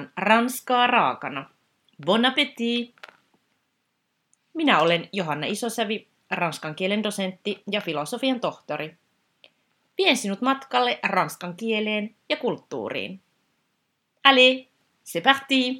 tarjoillaan 0.00 0.12
ranskaa 0.16 0.86
raakana. 0.86 1.50
Bon 2.06 2.24
appétit! 2.24 2.94
Minä 4.54 4.80
olen 4.80 5.08
Johanna 5.12 5.46
Isosävi, 5.46 6.08
ranskan 6.30 6.74
kielen 6.74 7.02
dosentti 7.02 7.62
ja 7.70 7.80
filosofian 7.80 8.40
tohtori. 8.40 8.96
Vien 9.98 10.16
sinut 10.16 10.40
matkalle 10.40 10.98
ranskan 11.02 11.56
kieleen 11.56 12.14
ja 12.28 12.36
kulttuuriin. 12.36 13.20
Allez, 14.24 14.66
c'est 15.04 15.22
parti! 15.22 15.78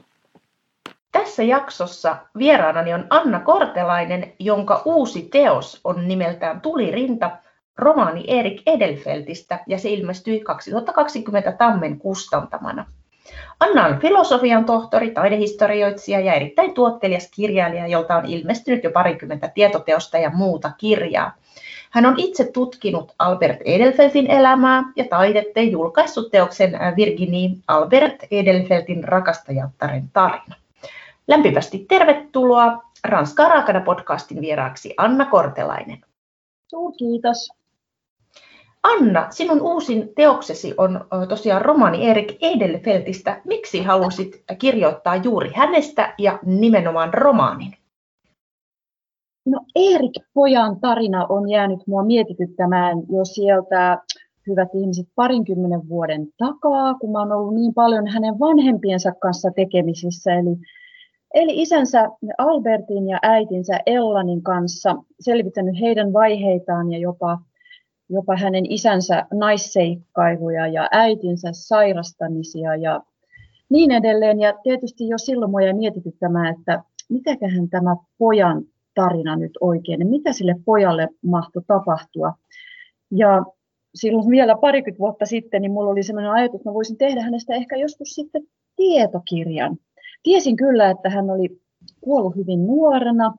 Tässä 1.13 1.43
jaksossa 1.43 2.17
vieraanani 2.39 2.95
on 2.95 3.07
Anna 3.11 3.41
Kortelainen, 3.41 4.33
jonka 4.39 4.83
uusi 4.85 5.23
teos 5.23 5.81
on 5.85 6.09
nimeltään 6.09 6.61
Tulirinta, 6.61 7.31
romaani 7.77 8.25
Erik 8.29 8.63
Edelfeltistä 8.67 9.61
ja 9.67 9.79
se 9.79 9.91
ilmestyi 9.91 10.41
2020 10.41 11.53
Tammen 11.53 11.99
kustantamana. 11.99 12.87
Anna 13.61 13.87
on 13.87 13.99
filosofian 13.99 14.65
tohtori, 14.65 15.11
taidehistorioitsija 15.11 16.21
ja 16.21 16.35
erittäin 16.35 16.75
tuottelias 16.75 17.31
kirjailija, 17.35 17.87
jolta 17.87 18.17
on 18.17 18.27
ilmestynyt 18.27 18.85
jo 18.85 18.91
parikymmentä 18.91 19.49
tietoteosta 19.49 20.19
ja 20.19 20.31
muuta 20.31 20.71
kirjaa. 20.79 21.33
Hän 21.91 22.07
on 22.07 22.15
itse 22.17 22.51
tutkinut 22.53 23.15
Albert 23.19 23.59
Edelfeltin 23.65 24.31
elämää 24.31 24.83
ja 24.97 25.05
taidetta 25.11 25.61
julkaissut 25.61 26.31
teoksen 26.31 26.73
Virginie 26.97 27.51
Albert 27.69 28.15
Edelfeltin 28.31 29.05
rakastajattaren 29.05 30.11
tarina. 30.13 30.55
Lämpimästi 31.29 31.85
tervetuloa 31.89 32.83
Ranskaa 33.05 33.49
raakana 33.49 33.81
podcastin 33.81 34.41
vieraaksi 34.41 34.95
Anna 34.97 35.25
Kortelainen. 35.25 35.99
Suur 36.67 36.93
kiitos. 36.99 37.60
Anna, 38.83 39.27
sinun 39.31 39.61
uusin 39.61 40.13
teoksesi 40.17 40.75
on 40.77 41.01
tosiaan 41.29 41.63
romaani 41.63 42.09
Erik 42.09 42.37
Edelfeltistä. 42.41 43.41
Miksi 43.45 43.83
halusit 43.83 44.45
kirjoittaa 44.59 45.17
juuri 45.17 45.51
hänestä 45.55 46.15
ja 46.19 46.39
nimenomaan 46.45 47.15
romaanin? 47.15 47.75
No 49.47 49.61
Erik 49.75 50.13
Pojan 50.35 50.81
tarina 50.81 51.27
on 51.29 51.49
jäänyt 51.49 51.81
mua 51.87 52.05
mietityttämään 52.05 52.99
jo 52.99 53.25
sieltä 53.25 53.99
hyvät 54.47 54.69
ihmiset 54.75 55.09
parinkymmenen 55.15 55.89
vuoden 55.89 56.29
takaa, 56.39 56.95
kun 56.95 57.13
mä 57.13 57.19
oon 57.19 57.33
ollut 57.33 57.55
niin 57.55 57.75
paljon 57.75 58.07
hänen 58.07 58.39
vanhempiensa 58.39 59.13
kanssa 59.13 59.51
tekemisissä. 59.57 60.35
Eli, 60.35 60.57
eli 61.35 61.63
isänsä 61.63 62.09
Albertin 62.39 63.09
ja 63.09 63.19
äitinsä 63.23 63.81
Ellanin 63.87 64.43
kanssa 64.43 64.97
selvittänyt 65.21 65.81
heidän 65.81 66.13
vaiheitaan 66.13 66.93
ja 66.93 66.99
jopa 66.99 67.39
jopa 68.11 68.37
hänen 68.37 68.73
isänsä 68.73 69.27
naisseikkailuja 69.35 70.67
ja 70.67 70.89
äitinsä 70.93 71.49
sairastamisia 71.53 72.77
ja 72.77 73.01
niin 73.69 73.91
edelleen. 73.91 74.41
Ja 74.41 74.55
tietysti 74.63 75.09
jo 75.09 75.19
silloin 75.19 75.51
mua 75.51 75.63
jäi 75.63 75.73
mietityttämään, 75.73 76.57
että 76.59 76.83
mitäköhän 77.09 77.69
tämä 77.69 77.97
pojan 78.19 78.63
tarina 78.95 79.37
nyt 79.37 79.53
oikein, 79.61 80.09
mitä 80.09 80.33
sille 80.33 80.55
pojalle 80.65 81.09
mahtoi 81.23 81.63
tapahtua. 81.67 82.35
Ja 83.11 83.45
silloin 83.95 84.31
vielä 84.31 84.57
parikymmentä 84.57 84.99
vuotta 84.99 85.27
sitten, 85.27 85.63
niin 85.63 85.73
mulla 85.73 85.91
oli 85.91 86.03
sellainen 86.03 86.33
ajatus, 86.33 86.61
että 86.61 86.69
mä 86.69 86.75
voisin 86.75 86.99
tehdä 86.99 87.23
hänestä 87.23 87.55
ehkä 87.55 87.77
joskus 87.77 88.09
sitten 88.09 88.43
tietokirjan. 88.77 89.77
Tiesin 90.23 90.57
kyllä, 90.57 90.91
että 90.91 91.11
hän 91.11 91.31
oli 91.31 91.61
kuollut 92.01 92.37
hyvin 92.37 92.67
nuorena, 92.67 93.35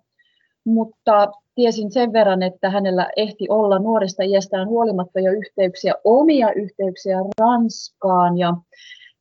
mutta 0.64 1.32
tiesin 1.62 1.92
sen 1.92 2.14
verran, 2.14 2.44
että 2.44 2.70
hänellä 2.70 3.10
ehti 3.16 3.46
olla 3.50 3.80
nuoresta 3.80 4.24
iästään 4.24 4.68
huolimatta 4.68 5.20
jo 5.20 5.32
yhteyksiä, 5.32 5.94
omia 6.04 6.52
yhteyksiä 6.52 7.18
Ranskaan. 7.40 8.38
Ja, 8.38 8.54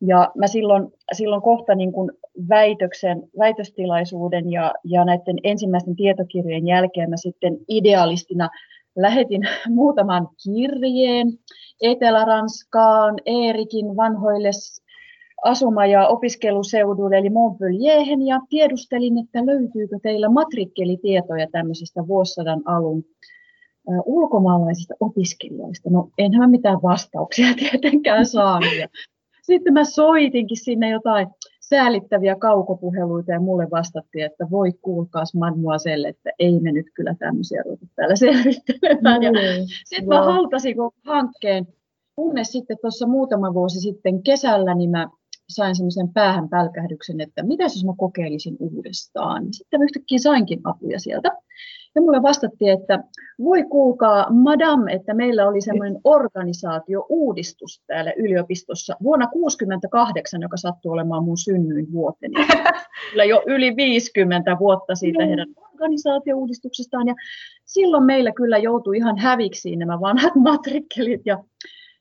ja 0.00 0.32
mä 0.38 0.46
silloin, 0.46 0.88
silloin 1.12 1.42
kohta 1.42 1.74
niin 1.74 1.92
kuin 1.92 2.10
väitöksen, 2.48 3.22
väitöstilaisuuden 3.38 4.52
ja, 4.52 4.72
ja 4.84 5.04
näiden 5.04 5.36
ensimmäisten 5.44 5.96
tietokirjojen 5.96 6.66
jälkeen 6.66 7.10
mä 7.10 7.16
sitten 7.16 7.56
idealistina 7.68 8.48
lähetin 8.96 9.42
muutaman 9.68 10.28
kirjeen 10.44 11.26
Etelä-Ranskaan, 11.82 13.14
Eerikin 13.26 13.96
vanhoille 13.96 14.50
asuma- 15.44 15.86
ja 15.86 16.08
opiskeluseudulle 16.08 17.16
eli 17.16 17.30
Montpellieren 17.30 18.22
ja 18.26 18.40
tiedustelin, 18.48 19.18
että 19.18 19.46
löytyykö 19.46 19.98
teillä 20.02 20.28
matrikkelitietoja 20.28 21.46
tämmöisistä 21.52 22.06
vuosisadan 22.08 22.62
alun 22.64 23.04
ulkomaalaisista 24.04 24.94
opiskelijoista. 25.00 25.90
No 25.90 26.10
enhän 26.18 26.50
mitään 26.50 26.82
vastauksia 26.82 27.54
tietenkään 27.70 28.26
saanut. 28.26 28.74
Ja 28.80 28.88
sitten 29.42 29.72
mä 29.72 29.84
soitinkin 29.84 30.64
sinne 30.64 30.90
jotain 30.90 31.28
säälittäviä 31.60 32.36
kaukopuheluita 32.36 33.32
ja 33.32 33.40
mulle 33.40 33.70
vastattiin, 33.70 34.24
että 34.24 34.50
voi 34.50 34.72
kuulkaas 34.72 35.34
mademoiselle, 35.34 36.08
että 36.08 36.30
ei 36.38 36.60
me 36.60 36.72
nyt 36.72 36.86
kyllä 36.94 37.14
tämmöisiä 37.18 37.62
ruveta 37.62 37.86
täällä 37.96 38.16
selvittelemään. 38.16 39.20
Mm, 39.22 39.66
sitten 39.84 40.08
mä 40.08 40.24
hautasin 40.24 40.76
hankkeen, 41.06 41.66
kunnes 42.16 42.52
sitten 42.52 42.76
tuossa 42.80 43.06
muutama 43.06 43.54
vuosi 43.54 43.80
sitten 43.80 44.22
kesällä, 44.22 44.74
niin 44.74 44.90
mä 44.90 45.08
sain 45.50 45.76
semmoisen 45.76 46.12
päähän 46.12 46.48
pälkähdyksen, 46.48 47.20
että 47.20 47.42
mitä 47.42 47.64
jos 47.64 47.84
mä 47.84 47.92
kokeilisin 47.98 48.56
uudestaan. 48.60 49.44
Sitten 49.52 49.82
yhtäkkiä 49.82 50.18
sainkin 50.18 50.60
apuja 50.64 51.00
sieltä. 51.00 51.28
Ja 51.94 52.00
mulle 52.00 52.22
vastattiin, 52.22 52.72
että 52.80 53.04
voi 53.38 53.62
kuulkaa, 53.62 54.32
madame, 54.32 54.92
että 54.92 55.14
meillä 55.14 55.48
oli 55.48 55.60
semmoinen 55.60 56.00
organisaatio-uudistus 56.04 57.82
täällä 57.86 58.12
yliopistossa 58.16 58.96
vuonna 59.02 59.26
1968, 59.26 60.42
joka 60.42 60.56
sattui 60.56 60.92
olemaan 60.92 61.24
mun 61.24 61.38
synnyin 61.38 61.92
vuoteni. 61.92 62.34
Kyllä 63.10 63.24
jo 63.24 63.42
yli 63.46 63.76
50 63.76 64.56
vuotta 64.58 64.94
siitä 64.94 65.26
heidän 65.26 65.48
organisaatio-uudistuksestaan. 65.72 67.08
Ja 67.08 67.14
silloin 67.64 68.04
meillä 68.04 68.32
kyllä 68.32 68.58
joutui 68.58 68.96
ihan 68.96 69.18
häviksi 69.18 69.76
nämä 69.76 70.00
vanhat 70.00 70.34
matrikkelit. 70.48 71.20
Ja 71.26 71.44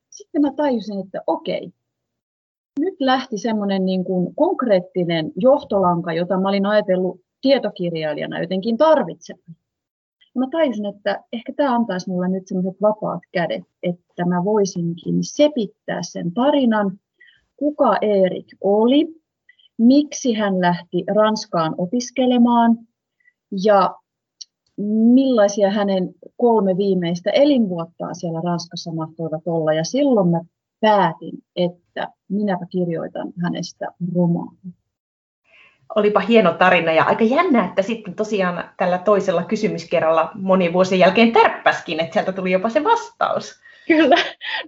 sitten 0.09 0.41
mä 0.41 0.51
tajusin, 0.55 0.99
että 1.05 1.21
okei, 1.27 1.71
nyt 2.79 2.95
lähti 3.00 3.38
semmoinen 3.38 3.85
niin 3.85 4.03
kuin 4.03 4.35
konkreettinen 4.35 5.31
johtolanka, 5.35 6.13
jota 6.13 6.40
mä 6.40 6.50
olin 6.50 6.66
ajatellut 6.66 7.22
tietokirjailijana 7.41 8.40
jotenkin 8.40 8.78
tarvitsemaan. 8.78 9.56
Mä 10.38 10.47
tajusin, 10.51 10.85
että 10.85 11.23
ehkä 11.34 11.53
tämä 11.56 11.75
antaisi 11.75 12.09
mulle 12.09 12.28
nyt 12.28 12.47
semmoiset 12.47 12.81
vapaat 12.81 13.22
kädet, 13.31 13.63
että 13.84 14.25
mä 14.25 14.44
voisinkin 14.44 15.16
sepittää 15.22 16.00
sen 16.01 16.34
tarinan, 16.34 17.00
kuka 17.57 17.97
Erik 18.01 18.47
oli, 18.62 19.07
miksi 19.78 20.34
hän 20.34 20.62
lähti 20.62 21.03
Ranskaan 21.16 21.75
opiskelemaan 21.78 22.78
ja 23.63 23.95
millaisia 25.13 25.72
hänen 25.72 26.09
kolme 26.38 26.78
viimeistä 26.78 27.29
elinvuottaan 27.29 28.16
siellä 28.16 28.41
Ranskassa 28.41 28.91
mahtoivat 28.91 29.44
olla. 29.45 29.73
Ja 29.73 29.84
silloin 29.84 30.28
mä 30.28 30.41
päätin, 30.81 31.44
että 31.56 32.07
minäpä 32.29 32.66
kirjoitan 32.69 33.34
hänestä 33.44 33.88
romaanin. 34.16 34.73
Olipa 35.95 36.19
hieno 36.19 36.53
tarina 36.53 36.91
ja 36.91 37.03
aika 37.03 37.23
jännä, 37.23 37.66
että 37.66 37.81
sitten 37.81 38.16
tosiaan 38.16 38.63
tällä 38.78 38.97
toisella 38.97 39.44
kysymyskerralla 39.44 40.31
moni 40.35 40.73
vuosien 40.73 41.00
jälkeen 41.00 41.31
tärppäskin, 41.31 42.00
että 42.00 42.13
sieltä 42.13 42.31
tuli 42.31 42.51
jopa 42.51 42.69
se 42.69 42.84
vastaus. 42.84 43.59
Kyllä. 43.88 44.16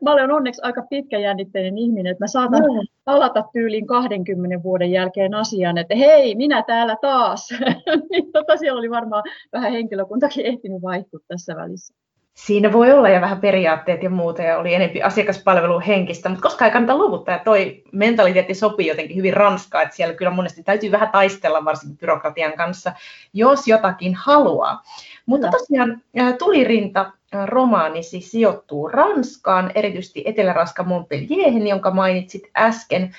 Mä 0.01 0.11
olen 0.11 0.31
onneksi 0.31 0.61
aika 0.63 0.81
pitkäjännitteinen 0.89 1.77
ihminen, 1.77 2.11
että 2.11 2.23
mä 2.23 2.27
saatan 2.27 2.61
no. 2.61 2.83
palata 3.03 3.43
tyyliin 3.53 3.87
20 3.87 4.63
vuoden 4.63 4.91
jälkeen 4.91 5.33
asiaan, 5.33 5.77
että 5.77 5.95
hei, 5.95 6.35
minä 6.35 6.63
täällä 6.63 6.95
taas. 7.01 7.49
niin 8.11 8.31
tota, 8.31 8.57
siellä 8.57 8.79
oli 8.79 8.89
varmaan 8.89 9.23
vähän 9.53 9.71
henkilökuntakin 9.71 10.45
ehtinyt 10.45 10.81
vaihtua 10.81 11.19
tässä 11.27 11.55
välissä 11.55 11.93
siinä 12.33 12.73
voi 12.73 12.91
olla 12.91 13.09
ja 13.09 13.21
vähän 13.21 13.41
periaatteet 13.41 14.03
ja 14.03 14.09
muuta 14.09 14.41
ja 14.41 14.57
oli 14.57 14.73
enempi 14.73 15.03
asiakaspalvelu 15.03 15.81
henkistä, 15.87 16.29
mutta 16.29 16.41
koska 16.41 16.65
ei 16.65 16.71
kannata 16.71 16.97
luovuttaa 16.97 17.35
ja 17.35 17.43
toi 17.43 17.83
mentaliteetti 17.91 18.53
sopii 18.53 18.87
jotenkin 18.87 19.17
hyvin 19.17 19.33
ranskaa, 19.33 19.81
että 19.81 19.95
siellä 19.95 20.15
kyllä 20.15 20.31
monesti 20.31 20.63
täytyy 20.63 20.91
vähän 20.91 21.11
taistella 21.11 21.65
varsinkin 21.65 21.97
byrokratian 21.97 22.53
kanssa, 22.53 22.93
jos 23.33 23.67
jotakin 23.67 24.15
haluaa. 24.15 24.83
Mutta 25.25 25.47
tosiaan 25.47 26.01
Tulirinta 26.39 27.11
romaanisi 27.45 28.21
sijoittuu 28.21 28.87
Ranskaan, 28.87 29.71
erityisesti 29.75 30.23
Etelä-Ranskan 30.25 30.87
Montpellieren, 30.87 31.67
jonka 31.67 31.91
mainitsit 31.91 32.43
äsken. 32.57 33.15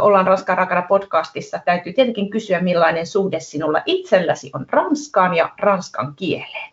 Ollaan 0.00 0.26
Ranskan 0.26 0.58
rakana 0.58 0.82
podcastissa. 0.82 1.60
Täytyy 1.64 1.92
tietenkin 1.92 2.30
kysyä, 2.30 2.60
millainen 2.60 3.06
suhde 3.06 3.40
sinulla 3.40 3.82
itselläsi 3.86 4.50
on 4.54 4.66
Ranskaan 4.70 5.34
ja 5.34 5.50
ranskan 5.58 6.12
kieleen. 6.16 6.71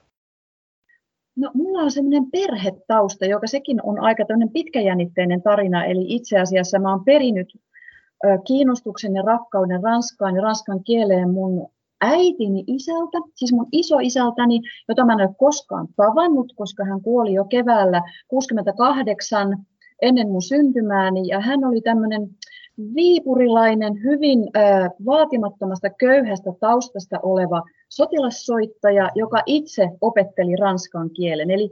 No, 1.39 1.51
mulla 1.53 1.80
on 1.80 1.91
semmoinen 1.91 2.31
perhetausta, 2.31 3.25
joka 3.25 3.47
sekin 3.47 3.80
on 3.83 4.00
aika 4.00 4.24
pitkäjännitteinen 4.53 5.41
tarina. 5.41 5.86
Eli 5.86 6.06
itse 6.07 6.39
asiassa 6.39 6.80
mä 6.80 6.89
oon 6.91 7.06
perinyt 7.06 7.47
kiinnostuksen 8.47 9.15
ja 9.15 9.21
rakkauden 9.21 9.83
Ranskaan 9.83 10.36
ja 10.36 10.41
ranskan 10.41 10.83
kieleen 10.83 11.30
mun 11.30 11.68
äitini 12.01 12.63
isältä, 12.68 13.18
siis 13.36 13.53
mun 13.53 13.68
isoisältäni, 13.71 14.59
jota 14.88 15.06
mä 15.06 15.13
en 15.13 15.21
ole 15.21 15.36
koskaan 15.38 15.88
tavannut, 15.95 16.53
koska 16.56 16.86
hän 16.86 17.01
kuoli 17.01 17.33
jo 17.33 17.45
keväällä 17.45 18.01
68 18.27 19.57
ennen 20.01 20.27
mun 20.27 20.42
syntymääni. 20.42 21.27
Ja 21.27 21.39
hän 21.39 21.65
oli 21.65 21.81
tämmöinen 21.81 22.30
viipurilainen, 22.95 24.03
hyvin 24.03 24.39
vaatimattomasta 25.06 25.89
köyhästä 25.89 26.51
taustasta 26.59 27.19
oleva 27.24 27.63
sotilassoittaja, 27.89 29.09
joka 29.15 29.44
itse 29.45 29.89
opetteli 30.01 30.56
ranskan 30.56 31.09
kielen. 31.09 31.51
Eli 31.51 31.69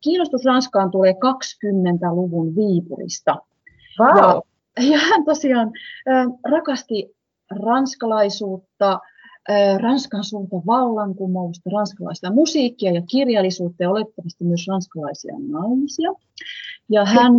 kiinnostus 0.00 0.44
Ranskaan 0.44 0.90
tulee 0.90 1.12
20-luvun 1.12 2.56
Viipurista. 2.56 3.36
Wow. 4.00 4.16
Ja, 4.16 4.42
ja 4.90 4.98
hän 4.98 5.24
tosiaan 5.24 5.72
äh, 6.08 6.26
rakasti 6.50 7.14
ranskalaisuutta, 7.50 9.00
äh, 9.50 9.78
Ranskan 9.78 10.24
suurta 10.24 10.56
vallankumousta, 10.66 11.70
ranskalaista 11.72 12.32
musiikkia 12.32 12.92
ja 12.92 13.02
kirjallisuutta 13.10 13.82
ja 13.82 13.90
olettavasti 13.90 14.44
myös 14.44 14.66
ranskalaisia 14.68 15.34
naisia. 15.38 16.12
Ja 16.88 17.04
hän 17.04 17.32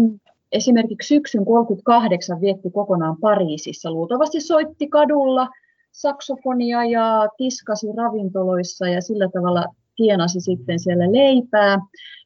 esimerkiksi 0.52 1.08
syksyn 1.08 1.46
38 1.46 2.42
vietti 2.42 2.70
kokonaan 2.72 3.18
Pariisissa. 3.22 3.92
Luultavasti 3.92 4.42
soitti 4.42 4.88
kadulla 4.88 5.48
saksofonia 5.94 6.86
ja 6.86 7.28
tiskasi 7.38 7.88
ravintoloissa 7.98 8.88
ja 8.88 9.02
sillä 9.02 9.30
tavalla 9.34 9.66
tienasi 9.96 10.42
sitten 10.42 10.80
siellä 10.80 11.12
leipää. 11.12 11.78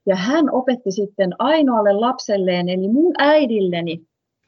Ja 0.06 0.16
hän 0.16 0.54
opetti 0.54 0.92
sitten 0.92 1.30
ainoalle 1.40 1.94
lapselleen, 1.94 2.70
eli 2.70 2.88
mun 2.88 3.14
äidilleni, 3.18 4.02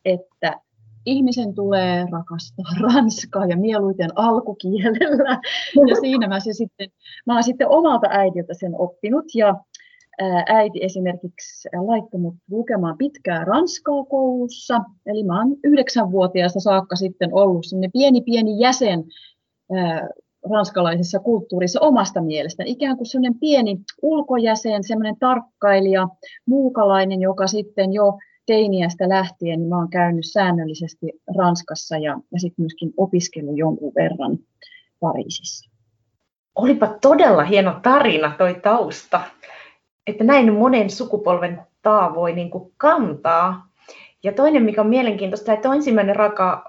että 0.05 0.61
ihmisen 1.05 1.55
tulee 1.55 2.05
rakastaa 2.11 2.65
ranskaa 2.93 3.45
ja 3.45 3.57
mieluiten 3.57 4.09
alkukielellä. 4.15 5.41
Ja 5.89 5.95
siinä 6.01 6.27
mä, 6.27 6.39
se 6.39 6.53
sitten, 6.53 6.89
mä 7.25 7.33
olen 7.33 7.43
sitten 7.43 7.69
omalta 7.69 8.07
äidiltä 8.09 8.53
sen 8.53 8.71
oppinut. 8.77 9.25
Ja 9.35 9.55
äiti 10.47 10.83
esimerkiksi 10.83 11.69
laittoi 11.85 12.19
mut 12.19 12.35
lukemaan 12.51 12.97
pitkää 12.97 13.45
ranskaa 13.45 14.03
koulussa. 14.03 14.81
Eli 15.05 15.23
mä 15.23 15.39
oon 15.39 15.55
yhdeksänvuotiaasta 15.63 16.59
saakka 16.59 16.95
sitten 16.95 17.29
ollut 17.33 17.65
sinne 17.65 17.89
pieni 17.93 18.21
pieni 18.21 18.59
jäsen 18.59 19.03
ranskalaisessa 20.49 21.19
kulttuurissa 21.19 21.81
omasta 21.81 22.21
mielestä. 22.21 22.63
Ikään 22.65 22.97
kuin 22.97 23.07
sellainen 23.07 23.39
pieni 23.39 23.79
ulkojäsen, 24.01 24.83
semmoinen 24.83 25.15
tarkkailija, 25.19 26.07
muukalainen, 26.45 27.21
joka 27.21 27.47
sitten 27.47 27.93
jo 27.93 28.17
teiniästä 28.45 29.09
lähtien 29.09 29.59
niin 29.59 29.69
mä 29.69 29.77
oon 29.77 29.89
käynyt 29.89 30.25
säännöllisesti 30.31 31.07
Ranskassa 31.37 31.97
ja, 31.97 32.19
ja 32.33 32.39
sitten 32.39 32.63
myöskin 32.63 32.93
opiskellut 32.97 33.57
jonkun 33.57 33.93
verran 33.95 34.37
Pariisissa. 34.99 35.69
Olipa 36.55 36.87
todella 37.01 37.43
hieno 37.43 37.79
tarina 37.83 38.35
toi 38.37 38.55
tausta 38.63 39.21
että 40.07 40.23
näin 40.23 40.53
monen 40.53 40.89
sukupolven 40.89 41.61
taa 41.81 42.15
voi 42.15 42.33
niin 42.33 42.51
kantaa. 42.77 43.68
Ja 44.23 44.31
toinen, 44.31 44.63
mikä 44.63 44.81
on 44.81 44.87
mielenkiintoista, 44.87 45.53
että 45.53 45.69
on 45.69 45.75
ensimmäinen 45.75 46.15
Raka, 46.15 46.63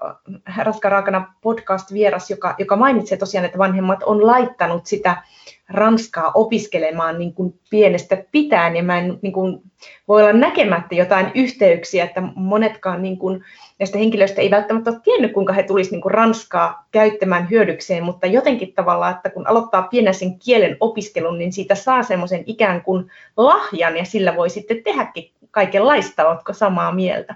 Raska 0.57 0.89
Raakana 0.89 1.33
podcast-vieras, 1.41 2.29
joka, 2.29 2.55
joka 2.57 2.75
mainitsee 2.75 3.17
tosiaan, 3.17 3.45
että 3.45 3.57
vanhemmat 3.57 4.03
on 4.03 4.27
laittanut 4.27 4.85
sitä 4.85 5.23
ranskaa 5.69 6.31
opiskelemaan 6.33 7.19
niin 7.19 7.33
kuin 7.33 7.59
pienestä 7.69 8.23
pitäen, 8.31 8.75
ja 8.75 8.83
mä 8.83 8.99
en 8.99 9.19
niin 9.21 9.33
kuin, 9.33 9.61
voi 10.07 10.23
olla 10.23 10.33
näkemättä 10.33 10.95
jotain 10.95 11.31
yhteyksiä, 11.35 12.03
että 12.03 12.21
monetkaan 12.35 13.01
niin 13.01 13.17
kuin, 13.17 13.43
näistä 13.79 13.97
henkilöistä 13.97 14.41
ei 14.41 14.51
välttämättä 14.51 14.89
ole 14.89 14.99
tiennyt, 15.03 15.33
kuinka 15.33 15.53
he 15.53 15.63
tulisivat 15.63 15.91
niin 15.91 16.01
kuin 16.01 16.13
ranskaa 16.13 16.87
käyttämään 16.91 17.49
hyödykseen, 17.49 18.03
mutta 18.03 18.27
jotenkin 18.27 18.73
tavalla, 18.73 19.09
että 19.09 19.29
kun 19.29 19.47
aloittaa 19.47 19.81
pienen 19.81 20.13
sen 20.13 20.39
kielen 20.39 20.77
opiskelun, 20.79 21.39
niin 21.39 21.53
siitä 21.53 21.75
saa 21.75 22.03
semmoisen 22.03 22.43
ikään 22.45 22.81
kuin 22.81 23.11
lahjan, 23.37 23.97
ja 23.97 24.05
sillä 24.05 24.35
voi 24.35 24.49
sitten 24.49 24.83
tehdäkin 24.83 25.31
kaikenlaista. 25.51 26.29
Oletko 26.29 26.53
samaa 26.53 26.91
mieltä? 26.91 27.35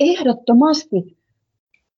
Ehdottomasti. 0.00 1.16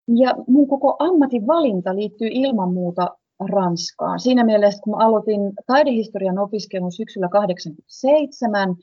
Ja 0.08 0.34
mun 0.48 0.68
koko 0.68 0.96
ammatin 0.98 1.46
valinta 1.46 1.94
liittyy 1.94 2.28
ilman 2.30 2.72
muuta 2.72 3.16
Ranskaan. 3.48 4.20
Siinä 4.20 4.44
mielessä, 4.44 4.82
kun 4.82 5.02
aloitin 5.02 5.40
taidehistorian 5.66 6.38
opiskelun 6.38 6.92
syksyllä 6.92 7.28
87, 7.28 8.76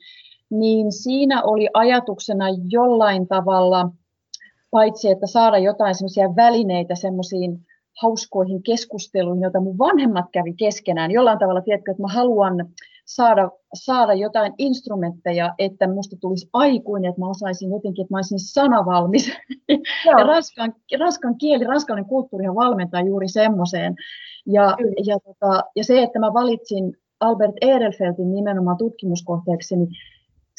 niin 0.50 0.92
siinä 0.92 1.42
oli 1.42 1.68
ajatuksena 1.74 2.44
jollain 2.68 3.28
tavalla, 3.28 3.90
paitsi 4.70 5.10
että 5.10 5.26
saada 5.26 5.58
jotain 5.58 5.94
semmoisia 5.94 6.36
välineitä 6.36 6.94
semmoisiin 6.94 7.66
hauskoihin 8.02 8.62
keskusteluihin, 8.62 9.42
joita 9.42 9.60
mun 9.60 9.78
vanhemmat 9.78 10.24
kävi 10.32 10.52
keskenään. 10.52 11.10
Jollain 11.10 11.38
tavalla, 11.38 11.60
tiedätkö, 11.60 11.90
että 11.90 12.02
mä 12.02 12.08
haluan 12.08 12.68
saada, 13.04 13.50
saada 13.74 14.14
jotain 14.14 14.52
instrumentteja, 14.58 15.54
että 15.58 15.86
minusta 15.86 16.16
tulisi 16.20 16.48
aikuinen, 16.52 17.08
että 17.08 17.20
mä 17.20 17.30
osaisin 17.30 17.70
jotenkin, 17.70 18.02
että 18.02 18.14
mä 18.14 18.18
olisin 18.18 18.38
sanavalmis. 18.38 19.32
ja 20.06 20.12
ranskan, 20.12 20.74
ranskan 20.98 21.38
kieli, 21.38 21.64
ranskalainen 21.64 22.08
kulttuuri 22.08 22.46
valmentaa 22.46 23.00
juuri 23.00 23.28
semmoiseen. 23.28 23.94
Ja, 24.46 24.76
ja, 25.06 25.18
tota, 25.18 25.64
ja 25.76 25.84
se, 25.84 26.02
että 26.02 26.18
mä 26.18 26.32
valitsin 26.34 26.96
Albert 27.20 27.54
Edelfeltin 27.60 28.32
nimenomaan 28.32 28.76
tutkimuskohteeksi, 28.76 29.76
niin 29.76 29.88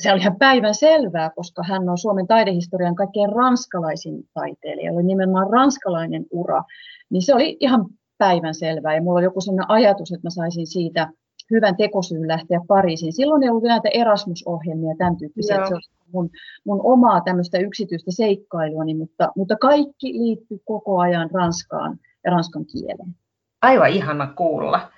se 0.01 0.11
oli 0.11 0.19
ihan 0.19 0.37
päivän 0.39 0.75
selvää, 0.75 1.29
koska 1.35 1.63
hän 1.63 1.89
on 1.89 1.97
Suomen 1.97 2.27
taidehistorian 2.27 2.95
kaikkein 2.95 3.31
ranskalaisin 3.31 4.23
taiteilija, 4.33 4.93
oli 4.93 5.03
nimenomaan 5.03 5.49
ranskalainen 5.49 6.25
ura, 6.31 6.63
niin 7.09 7.21
se 7.21 7.35
oli 7.35 7.57
ihan 7.59 7.85
päivän 8.17 8.55
selvää. 8.55 8.95
Ja 8.95 9.01
mulla 9.01 9.17
oli 9.17 9.23
joku 9.23 9.41
sellainen 9.41 9.71
ajatus, 9.71 10.11
että 10.11 10.25
mä 10.27 10.29
saisin 10.29 10.67
siitä 10.67 11.09
hyvän 11.51 11.75
tekosyyn 11.75 12.27
lähteä 12.27 12.61
Pariisiin. 12.67 13.13
Silloin 13.13 13.43
ei 13.43 13.49
ollut 13.49 13.63
näitä 13.63 13.89
Erasmus-ohjelmia 13.93 14.89
ja 14.89 14.95
tämän 14.97 15.17
tyyppisiä. 15.17 15.55
Se 15.55 15.73
oli 15.73 15.81
mun, 16.13 16.29
mun 16.65 16.81
omaa 16.83 17.21
tämmöistä 17.21 17.57
yksityistä 17.57 18.11
seikkailuani, 18.11 18.95
mutta, 18.95 19.31
mutta 19.35 19.55
kaikki 19.55 20.13
liittyy 20.13 20.59
koko 20.65 20.99
ajan 20.99 21.29
Ranskaan 21.33 21.99
ja 22.23 22.31
ranskan 22.31 22.65
kieleen. 22.65 23.15
Aivan 23.61 23.89
ihana 23.89 24.27
kuulla. 24.27 24.91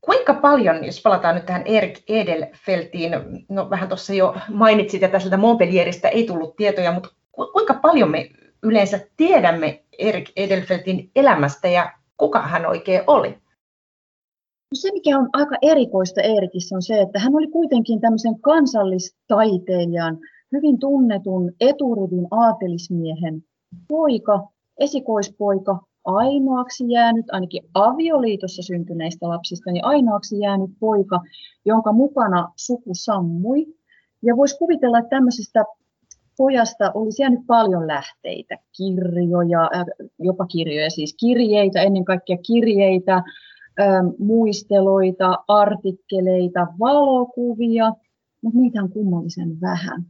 Kuinka 0.00 0.34
paljon, 0.34 0.84
jos 0.84 1.02
palataan 1.02 1.34
nyt 1.34 1.46
tähän 1.46 1.62
Erik 1.64 2.02
Edelfeltiin, 2.08 3.12
no 3.48 3.70
vähän 3.70 3.88
tuossa 3.88 4.14
jo 4.14 4.36
mainitsit, 4.48 5.02
että 5.02 5.18
sieltä 5.18 5.36
Montpellieristä 5.36 6.08
ei 6.08 6.26
tullut 6.26 6.56
tietoja, 6.56 6.92
mutta 6.92 7.08
kuinka 7.52 7.74
paljon 7.74 8.10
me 8.10 8.30
yleensä 8.62 9.00
tiedämme 9.16 9.84
Erik 9.98 10.30
Edelfeltin 10.36 11.10
elämästä 11.16 11.68
ja 11.68 11.92
kuka 12.16 12.42
hän 12.42 12.66
oikein 12.66 13.02
oli? 13.06 13.38
No 14.70 14.74
se, 14.74 14.92
mikä 14.92 15.18
on 15.18 15.28
aika 15.32 15.56
erikoista 15.62 16.20
Eerikissä, 16.20 16.76
on 16.76 16.82
se, 16.82 17.00
että 17.00 17.18
hän 17.18 17.34
oli 17.34 17.46
kuitenkin 17.46 18.00
tämmöisen 18.00 18.40
kansallistaiteilijan, 18.40 20.18
hyvin 20.52 20.78
tunnetun 20.78 21.52
eturivin 21.60 22.26
aatelismiehen 22.30 23.44
poika, 23.88 24.48
esikoispoika, 24.78 25.78
ainoaksi 26.04 26.84
jäänyt, 26.90 27.26
ainakin 27.32 27.62
avioliitossa 27.74 28.62
syntyneistä 28.62 29.28
lapsista, 29.28 29.72
niin 29.72 29.84
ainoaksi 29.84 30.40
jäänyt 30.40 30.70
poika, 30.80 31.20
jonka 31.64 31.92
mukana 31.92 32.52
suku 32.56 32.90
sammui. 32.92 33.66
Ja 34.22 34.36
voisi 34.36 34.58
kuvitella, 34.58 34.98
että 34.98 35.10
tämmöisestä 35.10 35.64
pojasta 36.36 36.92
olisi 36.94 37.22
jäänyt 37.22 37.40
paljon 37.46 37.86
lähteitä, 37.86 38.58
kirjoja, 38.76 39.70
jopa 40.18 40.46
kirjoja, 40.46 40.90
siis 40.90 41.16
kirjeitä, 41.20 41.82
ennen 41.82 42.04
kaikkea 42.04 42.36
kirjeitä, 42.46 43.22
muisteloita, 44.18 45.38
artikkeleita, 45.48 46.66
valokuvia, 46.78 47.92
mutta 48.42 48.58
niitä 48.58 48.82
on 48.82 48.90
kummallisen 48.90 49.60
vähän. 49.60 50.04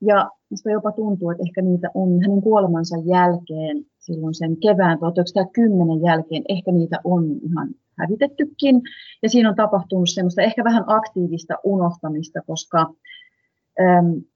Ja 0.00 0.30
minusta 0.50 0.70
jopa 0.70 0.92
tuntuu, 0.92 1.30
että 1.30 1.42
ehkä 1.46 1.62
niitä 1.62 1.90
on 1.94 2.22
hänen 2.22 2.42
kuolemansa 2.42 2.96
jälkeen 3.04 3.84
silloin 3.98 4.34
sen 4.34 4.56
kevään 4.56 4.98
1910 4.98 6.02
jälkeen 6.02 6.42
ehkä 6.48 6.72
niitä 6.72 7.00
on 7.04 7.24
ihan 7.42 7.68
hävitettykin. 7.98 8.82
Ja 9.22 9.28
siinä 9.28 9.48
on 9.48 9.56
tapahtunut 9.56 10.10
semmoista 10.10 10.42
ehkä 10.42 10.64
vähän 10.64 10.84
aktiivista 10.86 11.54
unohtamista, 11.64 12.40
koska 12.46 12.94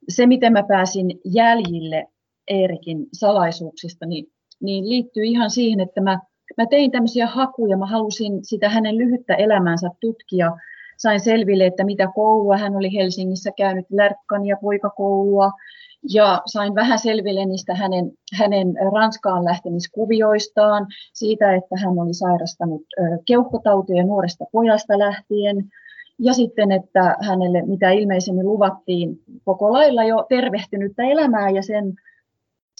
se, 0.08 0.26
miten 0.26 0.52
mä 0.52 0.62
pääsin 0.62 1.20
jäljille 1.24 2.08
Eerikin 2.48 3.06
salaisuuksista, 3.12 4.06
niin, 4.06 4.26
niin 4.60 4.88
liittyy 4.88 5.24
ihan 5.24 5.50
siihen, 5.50 5.80
että 5.80 6.00
mä, 6.00 6.20
mä 6.56 6.66
tein 6.66 6.90
tämmöisiä 6.90 7.26
hakuja, 7.26 7.76
mä 7.76 7.86
halusin 7.86 8.44
sitä 8.44 8.68
hänen 8.68 8.98
lyhyttä 8.98 9.34
elämänsä 9.34 9.88
tutkia, 10.00 10.52
sain 10.96 11.20
selville, 11.20 11.66
että 11.66 11.84
mitä 11.84 12.08
koulua 12.14 12.56
hän 12.56 12.76
oli 12.76 12.94
Helsingissä 12.94 13.50
käynyt, 13.56 13.86
Lärkkania 13.90 14.56
poikakoulua, 14.60 15.50
ja 16.14 16.42
sain 16.46 16.74
vähän 16.74 16.98
selville 16.98 17.46
niistä 17.46 17.74
hänen, 17.74 18.12
hänen 18.38 18.74
Ranskaan 18.92 19.44
lähtemiskuvioistaan, 19.44 20.86
siitä, 21.12 21.54
että 21.54 21.76
hän 21.78 21.98
oli 21.98 22.14
sairastanut 22.14 22.82
keuhkotautia 23.26 24.04
nuoresta 24.04 24.44
pojasta 24.52 24.98
lähtien, 24.98 25.56
ja 26.18 26.32
sitten, 26.32 26.72
että 26.72 27.16
hänelle 27.20 27.62
mitä 27.62 27.90
ilmeisemmin 27.90 28.46
luvattiin 28.46 29.18
koko 29.44 29.72
lailla 29.72 30.04
jo 30.04 30.26
tervehtynyttä 30.28 31.02
elämää, 31.02 31.50
ja 31.50 31.62
sen, 31.62 31.94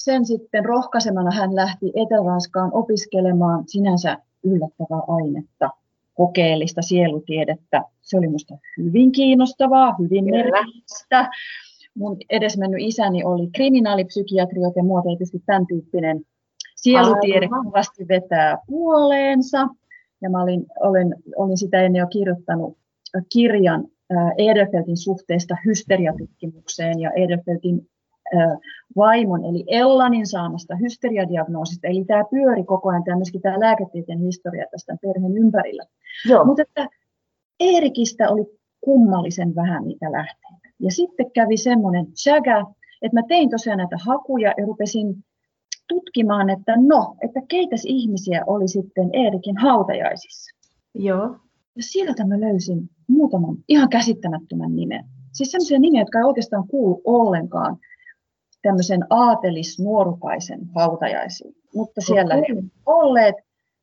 sen 0.04 0.26
sitten 0.26 0.64
rohkaisemana 0.64 1.30
hän 1.30 1.56
lähti 1.56 1.86
Etelä-Ranskaan 1.86 2.70
opiskelemaan 2.74 3.64
sinänsä 3.66 4.18
yllättävää 4.44 5.02
ainetta, 5.08 5.70
kokeellista 6.14 6.82
sielutiedettä. 6.82 7.82
Se 8.02 8.18
oli 8.18 8.26
minusta 8.26 8.54
hyvin 8.78 9.12
kiinnostavaa, 9.12 9.96
hyvin 9.98 10.24
merkitystä 10.24 11.30
mun 11.96 12.16
edesmennyt 12.30 12.80
isäni 12.82 13.24
oli 13.24 13.48
kriminaalipsykiatri, 13.54 14.60
joten 14.60 14.86
mua 14.86 15.02
tietysti 15.02 15.42
tämän 15.46 15.66
tyyppinen 15.66 16.20
sielutiede 16.76 17.48
kovasti 17.48 18.08
vetää 18.08 18.58
puoleensa. 18.66 19.68
Ja 20.22 20.30
mä 20.30 20.42
olin, 20.42 20.66
olen, 20.80 21.14
olin 21.36 21.58
sitä 21.58 21.82
ennen 21.82 22.00
jo 22.00 22.06
kirjoittanut 22.06 22.76
kirjan 23.32 23.84
Edelfeltin 24.38 24.96
suhteesta 24.96 25.56
hysteriatutkimukseen 25.66 27.00
ja 27.00 27.10
Edelfeltin 27.10 27.88
vaimon 28.96 29.44
eli 29.44 29.64
Ellanin 29.66 30.26
saamasta 30.26 30.76
hysteriadiagnoosista. 30.76 31.88
Eli 31.88 32.04
tämä 32.04 32.24
pyöri 32.30 32.64
koko 32.64 32.88
ajan, 32.88 33.04
tämä 33.04 33.16
myöskin 33.16 33.42
tämä 33.42 33.60
lääketieteen 33.60 34.20
historia 34.20 34.66
tästä 34.70 34.96
perheen 35.02 35.36
ympärillä. 35.36 35.82
Mutta 36.44 36.62
että 36.62 36.88
Eerikistä 37.60 38.28
oli 38.28 38.46
kummallisen 38.80 39.54
vähän 39.54 39.84
niitä 39.84 40.12
lähteitä. 40.12 40.68
Ja 40.80 40.90
sitten 40.90 41.30
kävi 41.30 41.56
semmoinen 41.56 42.06
sägä, 42.14 42.64
että 43.02 43.20
mä 43.20 43.22
tein 43.28 43.50
tosiaan 43.50 43.78
näitä 43.78 43.96
hakuja 44.00 44.54
ja 44.58 44.66
rupesin 44.66 45.24
tutkimaan, 45.88 46.50
että 46.50 46.76
no, 46.76 47.16
että 47.22 47.40
keitäs 47.48 47.82
ihmisiä 47.84 48.44
oli 48.46 48.68
sitten 48.68 49.10
Eerikin 49.12 49.56
hautajaisissa. 49.56 50.56
Joo. 50.94 51.36
Ja 51.76 51.82
sieltä 51.82 52.26
mä 52.26 52.40
löysin 52.40 52.90
muutaman 53.08 53.56
ihan 53.68 53.88
käsittämättömän 53.88 54.76
nimen. 54.76 55.04
Siis 55.32 55.50
sellaisia 55.50 55.78
nimiä, 55.78 56.00
jotka 56.00 56.18
ei 56.18 56.24
oikeastaan 56.24 56.68
kuulu 56.68 57.00
ollenkaan 57.04 57.76
tämmöisen 58.64 59.04
aatelisnuorukaisen 59.10 60.60
hautajaisiin. 60.74 61.54
Mutta 61.74 62.00
siellä 62.00 62.34
okay. 62.34 62.56
he 62.56 62.62
olleet. 62.86 63.34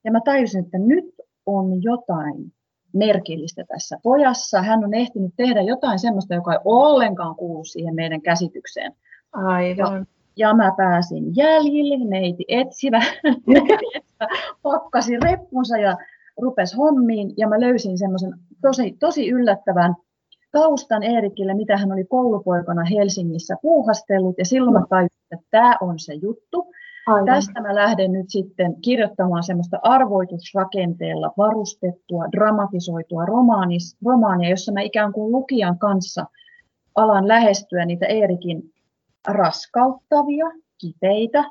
Ja 0.03 0.11
mä 0.11 0.21
tajusin, 0.25 0.65
että 0.65 0.77
nyt 0.77 1.05
on 1.45 1.83
jotain 1.83 2.53
merkillistä 2.93 3.63
tässä 3.67 3.97
pojassa. 4.03 4.61
Hän 4.61 4.83
on 4.83 4.93
ehtinyt 4.93 5.33
tehdä 5.37 5.61
jotain 5.61 5.99
sellaista, 5.99 6.35
joka 6.35 6.53
ei 6.53 6.59
ollenkaan 6.65 7.35
kuulu 7.35 7.63
siihen 7.63 7.95
meidän 7.95 8.21
käsitykseen. 8.21 8.91
Aivan. 9.31 9.99
Ja, 9.99 10.05
ja 10.37 10.53
mä 10.53 10.73
pääsin 10.77 11.35
jäljille, 11.35 12.05
neiti 12.05 12.45
etsivä, 12.59 13.01
pakkasi 14.61 15.17
reppunsa 15.19 15.77
ja 15.77 15.97
rupesi 16.41 16.77
hommiin. 16.77 17.33
Ja 17.37 17.47
mä 17.47 17.59
löysin 17.59 17.97
semmoisen 17.97 18.33
tosi, 18.61 18.95
tosi 18.99 19.29
yllättävän 19.29 19.95
taustan 20.51 21.03
Eerikille, 21.03 21.53
mitä 21.53 21.77
hän 21.77 21.91
oli 21.91 22.03
koulupoikana 22.03 22.83
Helsingissä 22.83 23.55
puuhastellut. 23.61 24.35
Ja 24.37 24.45
silloin 24.45 24.73
mä 24.73 24.85
tajusin, 24.89 25.17
että 25.31 25.47
tämä 25.51 25.77
on 25.81 25.99
se 25.99 26.13
juttu. 26.13 26.71
Aivan. 27.07 27.25
Tästä 27.25 27.61
mä 27.61 27.75
lähden 27.75 28.11
nyt 28.11 28.25
sitten 28.29 28.75
kirjoittamaan 28.81 29.43
semmoista 29.43 29.79
arvoitusrakenteella 29.83 31.33
varustettua, 31.37 32.25
dramatisoitua 32.31 33.25
romaanis, 33.25 33.97
romaania, 34.05 34.49
jossa 34.49 34.71
mä 34.71 34.81
ikään 34.81 35.13
kuin 35.13 35.31
lukijan 35.31 35.79
kanssa 35.79 36.25
alan 36.95 37.27
lähestyä 37.27 37.85
niitä 37.85 38.05
Eerikin 38.05 38.63
raskauttavia, 39.27 40.45
kipeitä, 40.81 41.43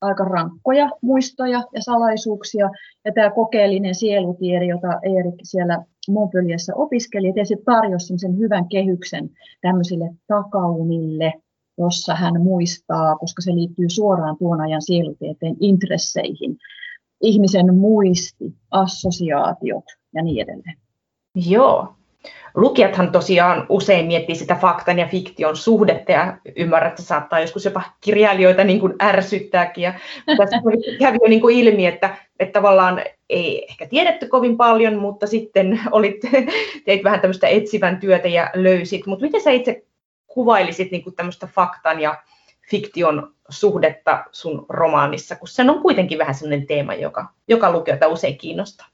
aika 0.00 0.24
rankkoja 0.24 0.90
muistoja 1.02 1.62
ja 1.74 1.82
salaisuuksia. 1.82 2.70
Ja 3.04 3.12
tämä 3.12 3.30
kokeellinen 3.30 3.94
sielutiede, 3.94 4.64
jota 4.64 5.00
Eerik 5.02 5.34
siellä 5.42 5.84
Montpellierissa 6.08 6.74
opiskeli, 6.74 7.32
tietysti 7.32 7.64
tarjosi 7.64 8.18
sen 8.18 8.38
hyvän 8.38 8.68
kehyksen 8.68 9.30
tämmöisille 9.60 10.14
takaunille, 10.26 11.32
jossa 11.78 12.14
hän 12.14 12.42
muistaa, 12.42 13.16
koska 13.16 13.42
se 13.42 13.54
liittyy 13.54 13.88
suoraan 13.88 14.36
tuon 14.38 14.60
ajan 14.60 14.82
sielutieteen 14.82 15.56
intresseihin, 15.60 16.58
ihmisen 17.20 17.74
muisti, 17.74 18.54
assosiaatiot 18.70 19.84
ja 20.14 20.22
niin 20.22 20.42
edelleen. 20.42 20.76
Joo. 21.34 21.94
Lukijathan 22.54 23.12
tosiaan 23.12 23.66
usein 23.68 24.06
miettii 24.06 24.36
sitä 24.36 24.54
faktan 24.54 24.98
ja 24.98 25.06
fiktion 25.06 25.56
suhdetta 25.56 26.12
ja 26.12 26.36
ymmärrät, 26.56 26.90
että 26.90 27.02
saattaa 27.02 27.40
joskus 27.40 27.64
jopa 27.64 27.82
kirjailijoita 28.00 28.64
niin 28.64 28.80
kuin 28.80 28.94
ärsyttääkin. 29.02 29.82
Ja 29.82 29.94
tässä 30.36 30.56
kävi 30.98 31.18
jo 31.22 31.28
niin 31.28 31.40
kuin 31.40 31.56
ilmi, 31.56 31.86
että, 31.86 32.16
että 32.40 32.52
tavallaan 32.52 33.02
ei 33.30 33.66
ehkä 33.68 33.86
tiedetty 33.86 34.26
kovin 34.26 34.56
paljon, 34.56 34.96
mutta 34.96 35.26
sitten 35.26 35.80
olit, 35.90 36.20
teit 36.84 37.04
vähän 37.04 37.20
tämmöistä 37.20 37.48
etsivän 37.48 38.00
työtä 38.00 38.28
ja 38.28 38.50
löysit. 38.54 39.06
Mutta 39.06 39.24
miten 39.24 39.40
sä 39.40 39.50
itse 39.50 39.84
kuvailisit 40.26 40.90
niin 40.90 41.04
kuin 41.04 41.16
tämmöistä 41.16 41.46
faktan 41.46 42.00
ja 42.00 42.22
fiktion 42.70 43.34
suhdetta 43.48 44.24
sun 44.32 44.66
romaanissa, 44.68 45.36
kun 45.36 45.48
se 45.48 45.62
on 45.62 45.82
kuitenkin 45.82 46.18
vähän 46.18 46.34
sellainen 46.34 46.66
teema, 46.66 46.94
joka, 46.94 47.28
joka 47.48 47.72
lukijoita 47.72 48.08
usein 48.08 48.38
kiinnostaa. 48.38 48.86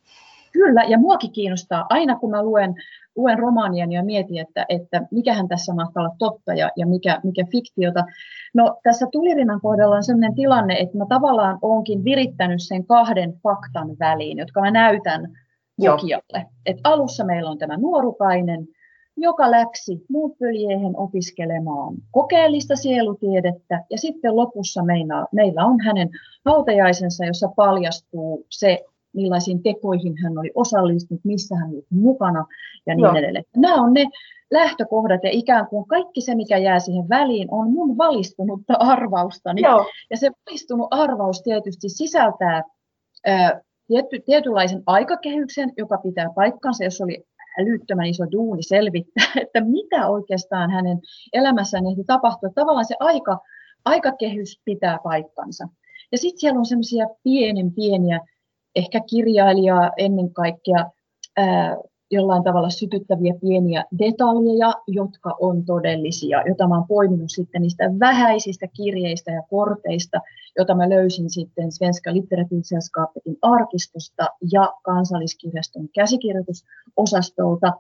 Kyllä, 0.53 0.83
ja 0.89 0.99
muakin 0.99 1.33
kiinnostaa. 1.33 1.87
Aina 1.91 2.17
kun 2.17 2.31
mä 2.31 2.43
luen, 2.43 2.75
luen 3.19 3.39
romaania 3.39 3.87
ja 3.91 4.05
mietin, 4.05 4.39
että, 4.39 4.67
että 4.69 5.07
mikähän 5.11 5.49
tässä 5.49 5.75
mahtaa 5.75 6.03
olla 6.03 6.15
totta 6.19 6.55
ja, 6.55 6.71
ja 6.77 6.87
mikä, 6.87 7.21
mikä 7.25 7.45
fiktiota. 7.53 8.05
No 8.55 8.77
tässä 8.83 9.07
Tulirinnan 9.13 9.61
kohdalla 9.61 9.97
on 9.97 10.05
sellainen 10.05 10.35
tilanne, 10.35 10.75
että 10.75 10.99
mä 10.99 11.05
tavallaan 11.09 11.59
onkin 11.63 12.05
virittänyt 12.05 12.63
sen 12.63 12.87
kahden 12.87 13.33
faktan 13.43 13.89
väliin, 13.99 14.39
jotka 14.39 14.61
mä 14.61 14.71
näytän 14.71 15.29
lukijalle. 15.79 16.47
Että 16.67 16.81
alussa 16.85 17.25
meillä 17.25 17.51
on 17.51 17.59
tämä 17.59 17.77
nuorukainen, 17.77 18.69
joka 19.17 19.51
läksi 19.51 20.05
Montpellieren 20.09 20.97
opiskelemaan 20.97 21.95
kokeellista 22.11 22.77
sielutiedettä 22.77 23.85
ja 23.91 23.99
sitten 23.99 24.37
lopussa 24.37 24.85
meillä, 24.85 25.27
meillä 25.33 25.65
on 25.65 25.81
hänen 25.81 26.09
hautajaisensa, 26.45 27.25
jossa 27.25 27.49
paljastuu 27.57 28.47
se, 28.51 28.85
millaisiin 29.21 29.63
tekoihin 29.63 30.15
hän 30.23 30.39
oli 30.39 30.51
osallistunut, 30.55 31.25
missä 31.25 31.57
hän 31.57 31.71
oli 31.71 31.85
mukana 31.91 32.47
ja 32.87 32.95
niin 32.95 33.05
Joo. 33.05 33.15
edelleen. 33.15 33.45
Nämä 33.57 33.75
on 33.75 33.93
ne 33.95 34.07
lähtökohdat 34.51 35.25
ja 35.25 35.31
ikään 35.33 35.67
kuin 35.67 35.89
kaikki 35.89 36.21
se, 36.21 36.35
mikä 36.35 36.59
jää 36.59 36.79
siihen 36.79 37.09
väliin, 37.09 37.49
on 37.51 37.73
mun 37.73 37.99
valistunutta 37.99 38.75
arvaustani. 38.75 39.63
Joo. 39.63 39.87
Ja 40.11 40.17
se 40.17 40.31
valistunut 40.47 40.89
arvaus 40.91 41.43
tietysti 41.43 41.89
sisältää 41.89 42.63
ää, 43.27 43.61
tietty, 43.87 44.21
tietynlaisen 44.27 44.83
aikakehyksen, 44.87 45.73
joka 45.77 45.99
pitää 45.99 46.29
paikkansa, 46.35 46.85
jos 46.85 47.01
oli 47.01 47.25
älyttömän 47.61 48.07
iso 48.07 48.25
duuni 48.33 48.63
selvittää, 48.63 49.27
että 49.43 49.61
mitä 49.61 50.09
oikeastaan 50.09 50.71
hänen 50.71 50.99
elämässään 51.33 51.87
ehti 51.87 52.05
tapahtua. 52.07 52.51
Tavallaan 52.55 52.87
se 52.87 52.95
aika, 53.01 53.39
aikakehys 53.85 54.61
pitää 54.65 54.99
paikkansa. 55.05 55.69
Ja 56.13 56.19
sitten 56.19 56.41
siellä 56.41 56.59
on 56.59 56.67
semmoisia 56.67 57.07
pienen 57.23 57.73
pieniä, 57.73 58.21
ehkä 58.79 59.01
kirjailijaa 59.11 59.91
ennen 59.97 60.33
kaikkea 60.33 60.91
jollain 62.11 62.45
tavalla 62.45 62.71
sytyttäviä 62.71 63.35
pieniä 63.41 63.85
detaljeja, 63.99 64.73
jotka 64.87 65.37
on 65.41 65.65
todellisia, 65.65 66.43
joita 66.47 66.69
mä 66.69 66.75
oon 66.75 66.89
poiminut 66.89 67.31
sitten 67.31 67.63
niistä 67.63 67.85
vähäisistä 68.01 68.67
kirjeistä 68.77 69.31
ja 69.33 69.43
korteista, 69.51 70.21
joita 70.57 70.75
mä 70.75 70.89
löysin 70.89 71.31
sitten 71.31 71.73
Svenska 71.73 72.13
Litteratursällskapin 72.13 73.37
arkistosta 73.43 74.27
ja 74.53 74.75
kansalliskirjaston 74.83 75.89
käsikirjoitusosastolta. 75.89 77.73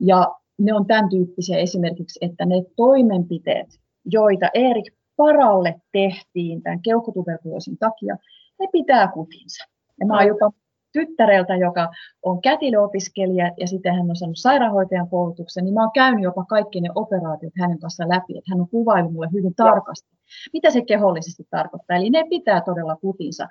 Ja 0.00 0.34
ne 0.58 0.74
on 0.74 0.86
tämän 0.86 1.08
tyyppisiä 1.08 1.58
esimerkiksi, 1.58 2.18
että 2.22 2.46
ne 2.46 2.54
toimenpiteet, 2.76 3.80
joita 4.04 4.46
Erik 4.54 4.94
Paralle 5.16 5.80
tehtiin 5.92 6.62
tämän 6.62 6.82
keuhkotuberkuloosin 6.82 7.78
takia, 7.78 8.16
ne 8.60 8.66
pitää 8.72 9.08
kutinsa. 9.08 9.64
Ja 10.00 10.06
mä 10.06 10.14
oon 10.14 10.26
jopa 10.26 10.50
tyttäreltä, 10.92 11.56
joka 11.56 11.88
on 12.22 12.40
kätilöopiskelija 12.40 13.50
ja 13.60 13.66
sitten 13.66 13.94
hän 13.94 14.10
on 14.10 14.16
saanut 14.16 14.38
sairaanhoitajan 14.38 15.08
koulutuksen, 15.08 15.64
niin 15.64 15.74
mä 15.74 15.80
oon 15.80 15.90
käynyt 15.94 16.22
jopa 16.22 16.44
kaikki 16.44 16.80
ne 16.80 16.88
operaatiot 16.94 17.52
hänen 17.60 17.78
kanssa 17.78 18.08
läpi, 18.08 18.38
että 18.38 18.50
hän 18.50 18.60
on 18.60 18.68
kuvaillut 18.68 19.12
mulle 19.12 19.28
hyvin 19.32 19.54
tarkasti, 19.54 20.08
mitä 20.52 20.70
se 20.70 20.82
kehollisesti 20.82 21.44
tarkoittaa. 21.50 21.96
Eli 21.96 22.10
ne 22.10 22.24
pitää 22.30 22.60
todella 22.60 22.96
kutinsa. 22.96 23.48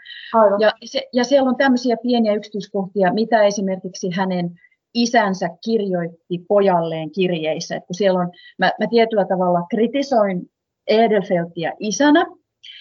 Ja, 0.60 0.72
se, 0.86 1.02
ja 1.14 1.24
siellä 1.24 1.50
on 1.50 1.58
tämmöisiä 1.58 1.98
pieniä 2.04 2.34
yksityiskohtia, 2.34 3.14
mitä 3.14 3.44
esimerkiksi 3.44 4.10
hänen 4.16 4.60
isänsä 4.94 5.50
kirjoitti 5.66 6.46
pojalleen 6.48 7.12
kirjeissä. 7.12 7.76
Et 7.76 7.86
kun 7.86 7.96
siellä 7.96 8.20
on, 8.20 8.32
mä, 8.60 8.72
mä 8.80 8.88
tietyllä 8.90 9.26
tavalla 9.26 9.68
kritisoin 9.70 10.42
Edelfeltia 10.88 11.72
isänä, 11.80 12.26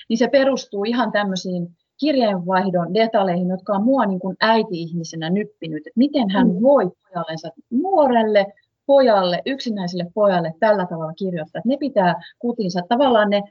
niin 0.09 0.19
se 0.19 0.28
perustuu 0.28 0.85
ihan 0.85 1.12
tämmöisiin 1.12 1.69
kirjeenvaihdon 2.01 2.95
detaljeihin, 2.95 3.49
jotka 3.49 3.73
on 3.73 3.85
mua 3.85 4.07
niin 4.07 4.21
kuin 4.21 4.37
äiti-ihmisenä 4.41 5.31
nyppinyt, 5.31 5.87
että 5.87 5.91
miten 5.97 6.31
hän 6.31 6.49
mm. 6.49 6.63
voi 6.63 6.91
pojallensa, 7.09 7.49
nuorelle 7.71 8.47
pojalle, 8.87 9.43
yksinäiselle 9.47 10.07
pojalle 10.15 10.55
tällä 10.61 10.87
tavalla 10.87 11.13
kirjoittaa. 11.13 11.59
Että 11.59 11.69
ne 11.69 11.77
pitää 11.77 12.23
kutinsa. 12.39 12.81
Tavallaan 12.89 13.31
ne, 13.31 13.43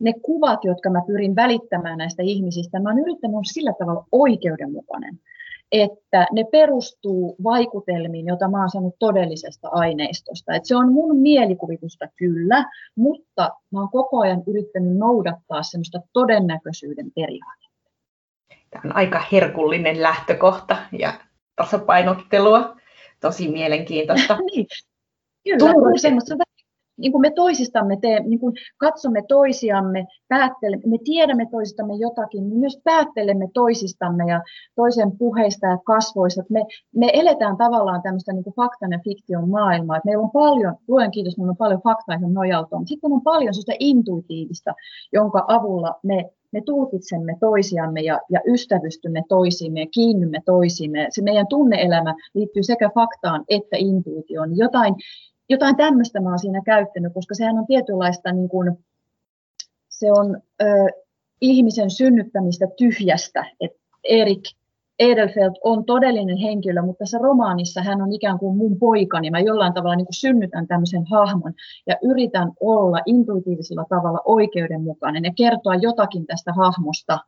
ne 0.00 0.12
kuvat, 0.22 0.64
jotka 0.64 0.90
mä 0.90 1.02
pyrin 1.06 1.36
välittämään 1.36 1.98
näistä 1.98 2.22
ihmisistä, 2.22 2.80
mä 2.80 2.88
oon 2.88 2.98
yrittänyt 2.98 3.34
olla 3.34 3.52
sillä 3.52 3.72
tavalla 3.78 4.06
oikeudenmukainen, 4.12 5.20
että 5.72 6.26
ne 6.32 6.44
perustuu 6.52 7.36
vaikutelmiin, 7.44 8.26
joita 8.26 8.48
mä 8.48 8.60
oon 8.60 8.70
saanut 8.70 8.94
todellisesta 8.98 9.68
aineistosta. 9.68 10.54
Että 10.54 10.68
se 10.68 10.76
on 10.76 10.92
mun 10.92 11.16
mielikuvitusta 11.16 12.08
kyllä, 12.16 12.64
mutta 12.94 13.50
mä 13.72 13.80
oon 13.80 13.88
koko 13.92 14.20
ajan 14.20 14.42
yrittänyt 14.46 14.96
noudattaa 14.96 15.62
semmoista 15.62 16.00
todennäköisyyden 16.12 17.12
periaatetta. 17.14 17.65
Tämä 18.82 18.90
on 18.92 18.96
aika 18.96 19.22
herkullinen 19.32 20.02
lähtökohta 20.02 20.76
ja 20.98 21.12
tasapainottelua. 21.56 22.76
Tosi 23.20 23.48
mielenkiintoista. 23.48 24.38
niin. 24.54 24.66
Kyllä, 25.44 25.98
semmoista 25.98 26.34
niin 26.96 27.12
kuin 27.12 27.22
me 27.22 27.30
toisistamme 27.30 27.98
tee, 28.00 28.20
niin 28.20 28.40
kuin 28.40 28.54
katsomme 28.76 29.22
toisiamme, 29.28 30.06
päättelemme, 30.28 30.82
me 30.86 30.96
tiedämme 31.04 31.46
toisistamme 31.50 31.94
jotakin, 31.94 32.44
me 32.44 32.54
myös 32.54 32.80
päättelemme 32.84 33.48
toisistamme 33.54 34.24
ja 34.28 34.42
toisen 34.74 35.18
puheista 35.18 35.66
ja 35.66 35.78
kasvoista. 35.84 36.42
Me, 36.50 36.60
me 36.94 37.10
eletään 37.12 37.56
tavallaan 37.56 38.02
tämmöistä 38.02 38.32
niin 38.32 38.44
kuin 38.44 38.54
faktan 38.54 38.92
ja 38.92 38.98
fiktion 39.04 39.50
maailmaa. 39.50 40.00
Meillä 40.04 40.22
on 40.22 40.30
paljon, 40.30 40.74
luen 40.88 41.10
kiitos, 41.10 41.38
meillä 41.38 41.50
on 41.50 41.56
paljon 41.56 41.82
faktaa, 41.82 42.14
johon 42.14 42.34
nojautua, 42.34 42.78
mutta 42.78 42.88
sitten 42.88 43.12
on 43.12 43.22
paljon 43.22 43.54
sellaista 43.54 43.72
intuitiivista, 43.80 44.74
jonka 45.12 45.44
avulla 45.48 45.94
me 46.02 46.30
me 46.52 46.60
tulkitsemme 46.60 47.36
toisiamme 47.40 48.00
ja, 48.00 48.20
ja 48.30 48.40
ystävystymme 48.46 49.22
toisiimme 49.28 49.80
ja 49.80 49.86
kiinnymme 49.86 50.40
toisiimme. 50.44 51.06
Se 51.10 51.22
meidän 51.22 51.46
tunneelämä 51.46 52.14
liittyy 52.34 52.62
sekä 52.62 52.90
faktaan 52.94 53.44
että 53.48 53.76
intuitioon. 53.76 54.56
Jotain, 54.56 54.94
jotain 55.48 55.76
tämmöistä 55.76 56.20
mä 56.20 56.28
oon 56.28 56.38
siinä 56.38 56.62
käyttänyt, 56.66 57.12
koska 57.14 57.34
sehän 57.34 57.58
on 57.58 57.66
tietynlaista, 57.66 58.32
niin 58.32 58.48
kuin, 58.48 58.78
se 59.88 60.12
on 60.12 60.42
ö, 60.62 60.66
ihmisen 61.40 61.90
synnyttämistä 61.90 62.66
tyhjästä. 62.76 63.44
Et 63.60 63.72
Erik 64.04 64.42
Edelfelt 64.98 65.54
on 65.64 65.84
todellinen 65.84 66.36
henkilö, 66.36 66.82
mutta 66.82 66.98
tässä 66.98 67.18
romaanissa 67.18 67.82
hän 67.82 68.02
on 68.02 68.12
ikään 68.12 68.38
kuin 68.38 68.56
mun 68.56 68.78
poikani. 68.78 69.30
Mä 69.30 69.40
jollain 69.40 69.74
tavalla 69.74 69.96
niin 69.96 70.06
kuin 70.06 70.14
synnytän 70.14 70.66
tämmöisen 70.66 71.04
hahmon 71.10 71.54
ja 71.86 71.96
yritän 72.02 72.52
olla 72.60 72.98
intuitiivisella 73.06 73.84
tavalla 73.88 74.20
oikeudenmukainen 74.24 75.24
ja 75.24 75.32
kertoa 75.36 75.74
jotakin 75.74 76.26
tästä 76.26 76.52
hahmosta 76.52 77.18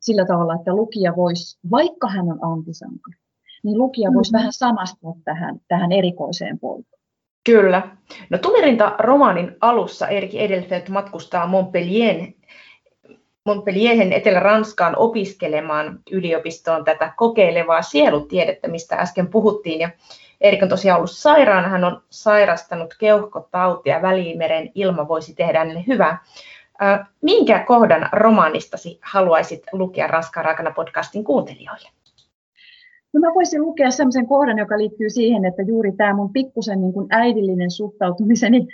sillä 0.00 0.24
tavalla, 0.26 0.54
että 0.54 0.74
lukija 0.74 1.16
voisi, 1.16 1.58
vaikka 1.70 2.08
hän 2.08 2.26
on 2.28 2.38
antisankari, 2.52 3.16
niin 3.64 3.78
lukija 3.78 4.12
voisi 4.14 4.32
mm-hmm. 4.32 4.38
vähän 4.38 4.52
samastua 4.52 5.14
tähän, 5.24 5.60
tähän 5.68 5.92
erikoiseen 5.92 6.58
poikaan. 6.58 7.04
Kyllä. 7.44 7.96
No 8.30 8.38
Tulirinta 8.38 8.94
romaanin 8.98 9.56
alussa 9.60 10.08
Erik 10.08 10.34
Edelfelt 10.34 10.88
matkustaa 10.88 11.46
Montpellierin 11.46 12.36
Montpellierin 13.44 14.12
Etelä-Ranskaan 14.12 14.96
opiskelemaan 14.96 15.98
yliopistoon 16.10 16.84
tätä 16.84 17.12
kokeilevaa 17.16 17.82
sielutiedettä, 17.82 18.68
mistä 18.68 18.96
äsken 18.96 19.28
puhuttiin. 19.28 19.80
Ja 19.80 19.90
Erik 20.40 20.62
on 20.62 20.68
tosiaan 20.68 20.96
ollut 20.96 21.10
sairaana, 21.10 21.68
hän 21.68 21.84
on 21.84 22.02
sairastanut 22.10 22.94
keuhkotautia, 22.98 24.02
Välimeren 24.02 24.70
ilma 24.74 25.08
voisi 25.08 25.34
tehdä 25.34 25.58
hänelle 25.58 25.84
hyvää. 25.86 26.18
Minkä 27.22 27.64
kohdan 27.66 28.08
romaanistasi 28.12 28.98
haluaisit 29.02 29.62
lukea 29.72 30.06
Raskaan 30.06 30.44
raakana 30.44 30.70
podcastin 30.70 31.24
kuuntelijoille? 31.24 31.88
No 33.12 33.20
mä 33.20 33.34
voisin 33.34 33.62
lukea 33.62 33.90
sellaisen 33.90 34.26
kohdan, 34.26 34.58
joka 34.58 34.78
liittyy 34.78 35.10
siihen, 35.10 35.44
että 35.44 35.62
juuri 35.62 35.92
tämä 35.92 36.14
mun 36.14 36.32
pikkusen 36.32 36.80
niin 36.80 36.92
äidillinen 37.10 37.70
suhtautumiseni 37.70 38.66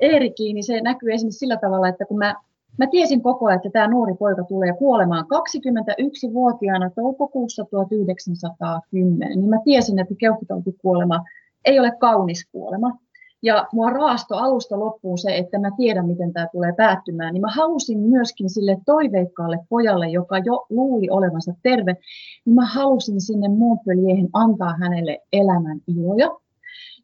Eerikiin, 0.00 0.54
niin 0.54 0.64
se 0.64 0.80
näkyy 0.80 1.12
esimerkiksi 1.12 1.38
sillä 1.38 1.56
tavalla, 1.56 1.88
että 1.88 2.04
kun 2.04 2.18
mä 2.18 2.34
Mä 2.78 2.86
tiesin 2.86 3.22
koko 3.22 3.46
ajan, 3.46 3.56
että 3.56 3.70
tämä 3.72 3.88
nuori 3.88 4.14
poika 4.14 4.44
tulee 4.44 4.72
kuolemaan 4.72 5.24
21-vuotiaana 5.24 6.90
toukokuussa 6.90 7.64
1910. 7.70 9.28
Niin 9.28 9.48
mä 9.48 9.56
tiesin, 9.64 9.98
että 9.98 10.14
keuhkotautikuolema 10.18 11.24
ei 11.64 11.80
ole 11.80 11.92
kaunis 11.98 12.48
kuolema. 12.52 12.98
Ja 13.42 13.66
mua 13.72 13.90
raasto 13.90 14.36
alusta 14.36 14.78
loppuun 14.78 15.18
se, 15.18 15.36
että 15.36 15.58
mä 15.58 15.70
tiedän, 15.76 16.06
miten 16.06 16.32
tämä 16.32 16.48
tulee 16.52 16.72
päättymään. 16.76 17.34
Niin 17.34 17.40
mä 17.40 17.50
halusin 17.50 17.98
myöskin 17.98 18.50
sille 18.50 18.78
toiveikkaalle 18.86 19.58
pojalle, 19.68 20.08
joka 20.08 20.38
jo 20.38 20.66
luuli 20.70 21.10
olevansa 21.10 21.54
terve, 21.62 21.96
niin 22.44 22.54
mä 22.54 22.66
halusin 22.66 23.20
sinne 23.20 23.48
Montpellierin 23.48 24.28
antaa 24.32 24.76
hänelle 24.80 25.18
elämän 25.32 25.80
iloja. 25.86 26.30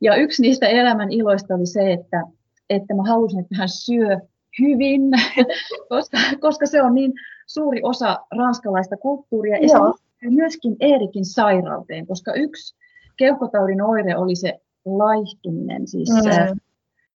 Ja 0.01 0.17
yksi 0.17 0.43
niistä 0.43 0.67
elämän 0.67 1.13
iloista 1.13 1.55
oli 1.55 1.67
se, 1.67 1.93
että, 1.93 2.23
että 2.71 2.95
mä 2.95 3.03
halusin, 3.03 3.41
että 3.41 3.57
hän 3.59 3.69
syö 3.69 4.21
hyvin, 4.61 5.03
koska, 5.89 6.19
koska 6.41 6.67
se 6.67 6.83
on 6.83 6.95
niin 6.95 7.13
suuri 7.47 7.81
osa 7.83 8.19
ranskalaista 8.37 8.97
kulttuuria. 8.97 9.57
Ja 9.57 9.69
Joo. 9.73 9.95
se 10.21 10.31
myöskin 10.31 10.77
Eerikin 10.81 11.25
sairauteen, 11.25 12.07
koska 12.07 12.35
yksi 12.35 12.77
keuhkotaudin 13.17 13.83
oire 13.83 14.17
oli 14.17 14.37
se 14.37 14.61
laihtuminen. 14.85 15.89
Siis, 15.89 16.11
mm. 16.11 16.61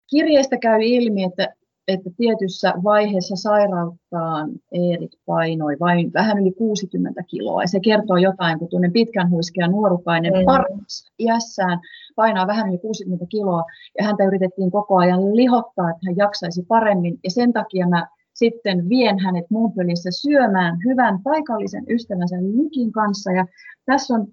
Kirjeestä 0.10 0.58
käy 0.58 0.80
ilmi, 0.82 1.24
että 1.24 1.54
että 1.88 2.10
tietyssä 2.18 2.74
vaiheessa 2.84 3.36
sairauttaan 3.36 4.50
Eerik 4.72 5.12
painoi 5.26 5.78
vain 5.80 6.14
vähän 6.14 6.40
yli 6.40 6.52
60 6.52 7.24
kiloa. 7.28 7.64
Ja 7.64 7.68
se 7.68 7.80
kertoo 7.80 8.18
jotain, 8.18 8.60
kun 8.60 8.68
tuonne 8.68 8.92
pitkän 8.92 9.30
huiskea 9.30 9.68
nuorukainen 9.68 10.34
mm. 10.34 10.46
parhaassa 10.46 11.12
iässään 11.20 11.80
painaa 12.16 12.48
vähän 12.48 12.70
yli 12.70 12.78
60 12.78 13.26
kiloa. 13.30 13.64
Ja 13.98 14.06
häntä 14.06 14.24
yritettiin 14.24 14.72
koko 14.72 14.98
ajan 14.98 15.36
lihottaa, 15.36 15.90
että 15.90 16.02
hän 16.06 16.18
jaksaisi 16.18 16.66
paremmin. 16.68 17.20
Ja 17.24 17.30
sen 17.30 17.54
takia 17.54 17.88
mä 17.88 18.08
sitten 18.34 18.90
vien 18.90 19.20
hänet 19.20 19.46
Montpellierissä 19.50 20.10
syömään 20.12 20.78
hyvän 20.86 21.20
paikallisen 21.24 21.84
ystävänsä 21.90 22.36
Lykin 22.36 22.92
kanssa. 22.92 23.32
Ja 23.32 23.46
tässä 23.86 24.14
on, 24.14 24.28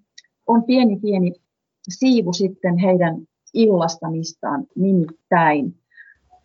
on 0.46 0.64
pieni 0.64 0.96
pieni 0.96 1.32
siivu 1.88 2.32
sitten 2.32 2.78
heidän 2.78 3.16
illastamistaan 3.54 4.66
nimittäin 4.76 5.74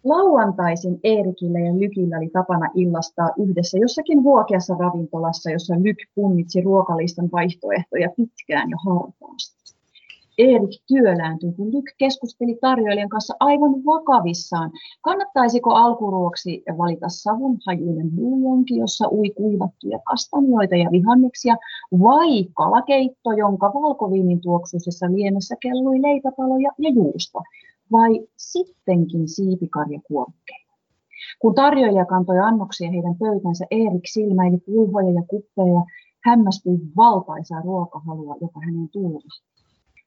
Lauantaisin 0.03 0.99
Eerikillä 1.03 1.59
ja 1.59 1.79
Lykillä 1.79 2.17
oli 2.17 2.29
tapana 2.29 2.69
illastaa 2.75 3.29
yhdessä 3.37 3.77
jossakin 3.77 4.23
huokeassa 4.23 4.73
ravintolassa, 4.73 5.51
jossa 5.51 5.73
Lyk 5.83 5.97
punnitsi 6.15 6.61
ruokalistan 6.61 7.29
vaihtoehtoja 7.31 8.09
pitkään 8.17 8.69
ja 8.69 8.77
hartaasti. 8.85 9.74
Eerik 10.37 10.81
työlääntyi, 10.87 11.51
kun 11.51 11.71
Lyk 11.71 11.85
keskusteli 11.97 12.57
tarjoilijan 12.61 13.09
kanssa 13.09 13.33
aivan 13.39 13.85
vakavissaan. 13.85 14.71
Kannattaisiko 15.01 15.69
alkuruoksi 15.69 16.63
valita 16.77 17.09
savun 17.09 17.57
hajuinen 17.67 18.11
buljonki, 18.11 18.77
jossa 18.77 19.07
ui 19.11 19.29
kuivattuja 19.29 19.99
kastanjoita 19.99 20.75
ja 20.75 20.91
vihanneksia, 20.91 21.55
vai 21.99 22.43
kalakeitto, 22.53 23.31
jonka 23.31 23.73
valkoviinin 23.73 24.41
tuoksuisessa 24.41 25.05
liemessä 25.11 25.55
kellui 25.59 26.01
leipäpaloja 26.01 26.71
ja 26.77 26.89
juusta 26.89 27.39
vai 27.91 28.27
sittenkin 28.37 29.27
siipikarjakuokkeja. 29.27 30.65
Kun 31.39 31.55
tarjoilija 31.55 32.05
kantoi 32.05 32.39
annoksia 32.39 32.91
heidän 32.91 33.15
pöytänsä, 33.15 33.65
Eerik 33.71 34.05
silmäili 34.05 34.57
pulhoja 34.57 35.11
ja 35.11 35.23
kuppeja 35.27 35.73
ja 35.73 35.83
hämmästyi 36.25 36.79
valtaisaa 36.95 37.61
ruokahalua, 37.61 38.35
joka 38.41 38.59
hänen 38.65 38.89
tulvahti. 38.89 39.54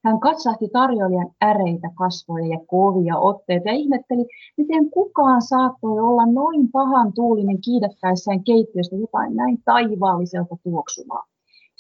Hän 0.05 0.21
katsahti 0.21 0.69
tarjoilijan 0.69 1.31
äreitä 1.45 1.91
kasvoja 1.95 2.47
ja 2.47 2.59
kovia 2.67 3.19
otteita 3.19 3.69
ja 3.69 3.75
ihmetteli, 3.75 4.27
miten 4.57 4.91
kukaan 4.91 5.43
saattoi 5.43 5.99
olla 5.99 6.27
noin 6.27 6.69
pahan 6.73 7.13
tuulinen 7.13 7.61
kiidettäessään 7.61 8.45
keittiöstä 8.45 8.97
jotain 8.97 9.37
näin 9.37 9.63
taivaalliselta 9.65 10.57
tuoksuvaa 10.63 11.25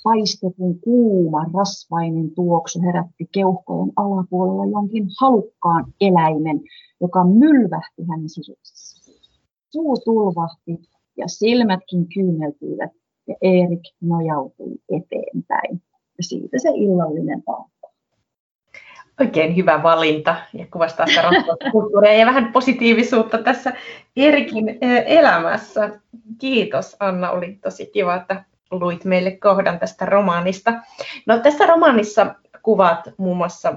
paistetun 0.04 0.80
kuuma 0.80 1.44
rasvainen 1.54 2.30
tuoksu 2.34 2.80
herätti 2.80 3.28
keuhkojen 3.32 3.92
alapuolella 3.96 4.66
jonkin 4.66 5.06
halukkaan 5.20 5.92
eläimen, 6.00 6.60
joka 7.00 7.24
mylvähti 7.24 8.02
hänen 8.10 8.28
sisuksessaan. 8.28 9.18
Suu 9.72 9.96
tulvahti 10.04 10.78
ja 11.16 11.28
silmätkin 11.28 12.06
kyyneltyivät 12.14 12.92
ja 13.28 13.34
Erik 13.42 13.82
nojautui 14.00 14.74
eteenpäin. 14.88 15.82
Ja 16.18 16.22
siitä 16.24 16.58
se 16.62 16.68
illallinen 16.68 17.42
alkoi. 17.46 17.77
Oikein 19.20 19.56
hyvä 19.56 19.82
valinta 19.82 20.36
ja 20.54 20.66
kuvastaa 20.70 21.06
sitä 21.06 21.22
kulttuuria 21.72 22.12
ja 22.12 22.26
vähän 22.26 22.52
positiivisuutta 22.52 23.38
tässä 23.38 23.72
Erikin 24.16 24.78
elämässä. 25.06 25.90
Kiitos 26.38 26.96
Anna, 27.00 27.30
oli 27.30 27.58
tosi 27.62 27.86
kiva, 27.86 28.14
että 28.14 28.44
luit 28.70 29.04
meille 29.04 29.30
kohdan 29.30 29.78
tästä 29.78 30.06
romaanista. 30.06 30.72
No 31.26 31.38
tässä 31.38 31.66
romaanissa 31.66 32.34
kuvaat 32.62 33.00
muun 33.16 33.36
muassa 33.36 33.74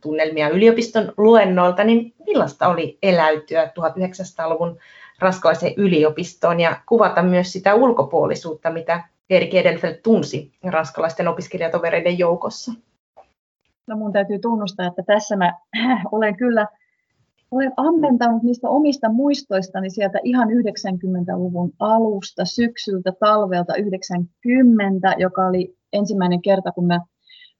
tunnelmia 0.00 0.48
yliopiston 0.48 1.12
luennoilta, 1.16 1.84
niin 1.84 2.14
millaista 2.26 2.68
oli 2.68 2.98
eläytyä 3.02 3.64
1900-luvun 3.64 4.78
ranskalaiseen 5.18 5.74
yliopistoon 5.76 6.60
ja 6.60 6.80
kuvata 6.86 7.22
myös 7.22 7.52
sitä 7.52 7.74
ulkopuolisuutta, 7.74 8.70
mitä 8.70 9.04
Erik 9.30 9.54
Edelfelt 9.54 10.02
tunsi 10.02 10.52
ranskalaisten 10.64 11.28
opiskelijatovereiden 11.28 12.18
joukossa? 12.18 12.72
No 13.86 13.96
mun 13.96 14.12
täytyy 14.12 14.38
tunnustaa, 14.38 14.86
että 14.86 15.02
tässä 15.06 15.36
mä 15.36 15.58
olen 16.12 16.36
kyllä 16.36 16.66
olen 17.50 17.72
ammentanut 17.76 18.42
niistä 18.42 18.68
omista 18.68 19.08
muistoistani 19.08 19.90
sieltä 19.90 20.18
ihan 20.24 20.48
90-luvun 20.48 21.72
alusta, 21.78 22.44
syksyltä, 22.44 23.12
talvelta 23.20 23.76
90, 23.76 25.14
joka 25.18 25.46
oli 25.46 25.76
ensimmäinen 25.92 26.42
kerta, 26.42 26.72
kun 26.72 26.86
mä, 26.86 27.00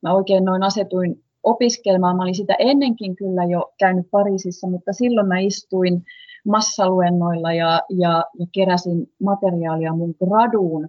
mä 0.03 0.15
oikein 0.15 0.45
noin 0.45 0.63
asetuin 0.63 1.25
opiskelemaan. 1.43 2.17
Mä 2.17 2.23
olin 2.23 2.35
sitä 2.35 2.55
ennenkin 2.59 3.17
kyllä 3.17 3.45
jo 3.45 3.73
käynyt 3.79 4.07
Pariisissa, 4.11 4.67
mutta 4.69 4.93
silloin 4.93 5.29
mä 5.29 5.39
istuin 5.39 6.03
massaluennoilla 6.47 7.53
ja, 7.53 7.81
ja, 7.91 8.25
ja 8.39 8.47
keräsin 8.55 9.07
materiaalia 9.23 9.95
mun 9.95 10.15
graduun 10.25 10.89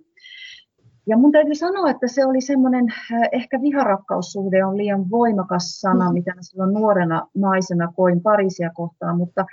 ja 1.07 1.17
mun 1.17 1.31
täytyy 1.31 1.55
sanoa, 1.55 1.89
että 1.89 2.07
se 2.07 2.25
oli 2.25 2.41
semmoinen, 2.41 2.85
ehkä 3.31 3.61
viharakkaussuhde 3.61 4.65
on 4.65 4.77
liian 4.77 5.09
voimakas 5.09 5.79
sana, 5.81 6.09
mm. 6.09 6.13
mitä 6.13 6.35
mä 6.35 6.41
silloin 6.41 6.73
nuorena 6.73 7.27
naisena 7.35 7.93
koin 7.95 8.21
Pariisia 8.21 8.69
kohtaan, 8.73 9.17
mutta 9.17 9.45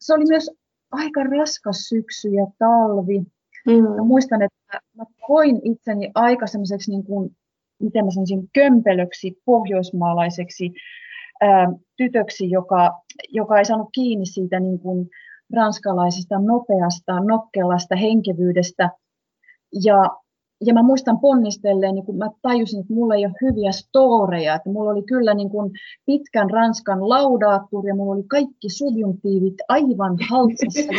se 0.00 0.14
oli 0.14 0.24
myös 0.28 0.50
aika 0.90 1.22
raskas 1.22 1.76
syksy 1.88 2.28
ja 2.28 2.46
talvi. 2.58 3.18
Mm. 3.66 3.88
Mä 3.96 4.04
muistan, 4.04 4.42
että 4.42 4.80
mä 4.96 5.04
koin 5.26 5.60
itseni 5.64 6.10
aika 6.14 6.46
semmoiseksi, 6.46 6.90
niin 6.90 7.04
kuin, 7.04 7.36
miten 7.82 8.04
mä 8.04 8.10
sanoisin, 8.10 8.48
kömpelöksi, 8.54 9.42
pohjoismaalaiseksi 9.44 10.72
ää, 11.40 11.66
tytöksi, 11.96 12.50
joka, 12.50 13.00
joka 13.28 13.58
ei 13.58 13.64
saanut 13.64 13.88
kiinni 13.92 14.26
siitä 14.26 14.60
niin 14.60 14.78
kuin, 14.78 15.08
ranskalaisesta 15.54 16.38
nopeasta, 16.38 17.20
nokkelasta 17.20 17.96
henkevyydestä. 17.96 18.90
Ja, 19.84 20.10
ja 20.60 20.74
mä 20.74 20.82
muistan 20.82 21.18
ponnistelleen, 21.18 21.94
niin 21.94 22.04
kun 22.04 22.16
mä 22.16 22.30
tajusin, 22.42 22.80
että 22.80 22.94
mulla 22.94 23.14
ei 23.14 23.26
ole 23.26 23.34
hyviä 23.42 23.72
storeja, 23.72 24.54
että 24.54 24.70
mulla 24.70 24.90
oli 24.90 25.02
kyllä 25.02 25.34
niin 25.34 25.50
kuin 25.50 25.72
pitkän 26.06 26.50
ranskan 26.50 27.08
laudaattori 27.08 27.88
ja 27.88 27.94
mulla 27.94 28.14
oli 28.14 28.22
kaikki 28.22 28.68
subjuntiivit 28.70 29.54
aivan 29.68 30.16
haltsassa. 30.30 30.92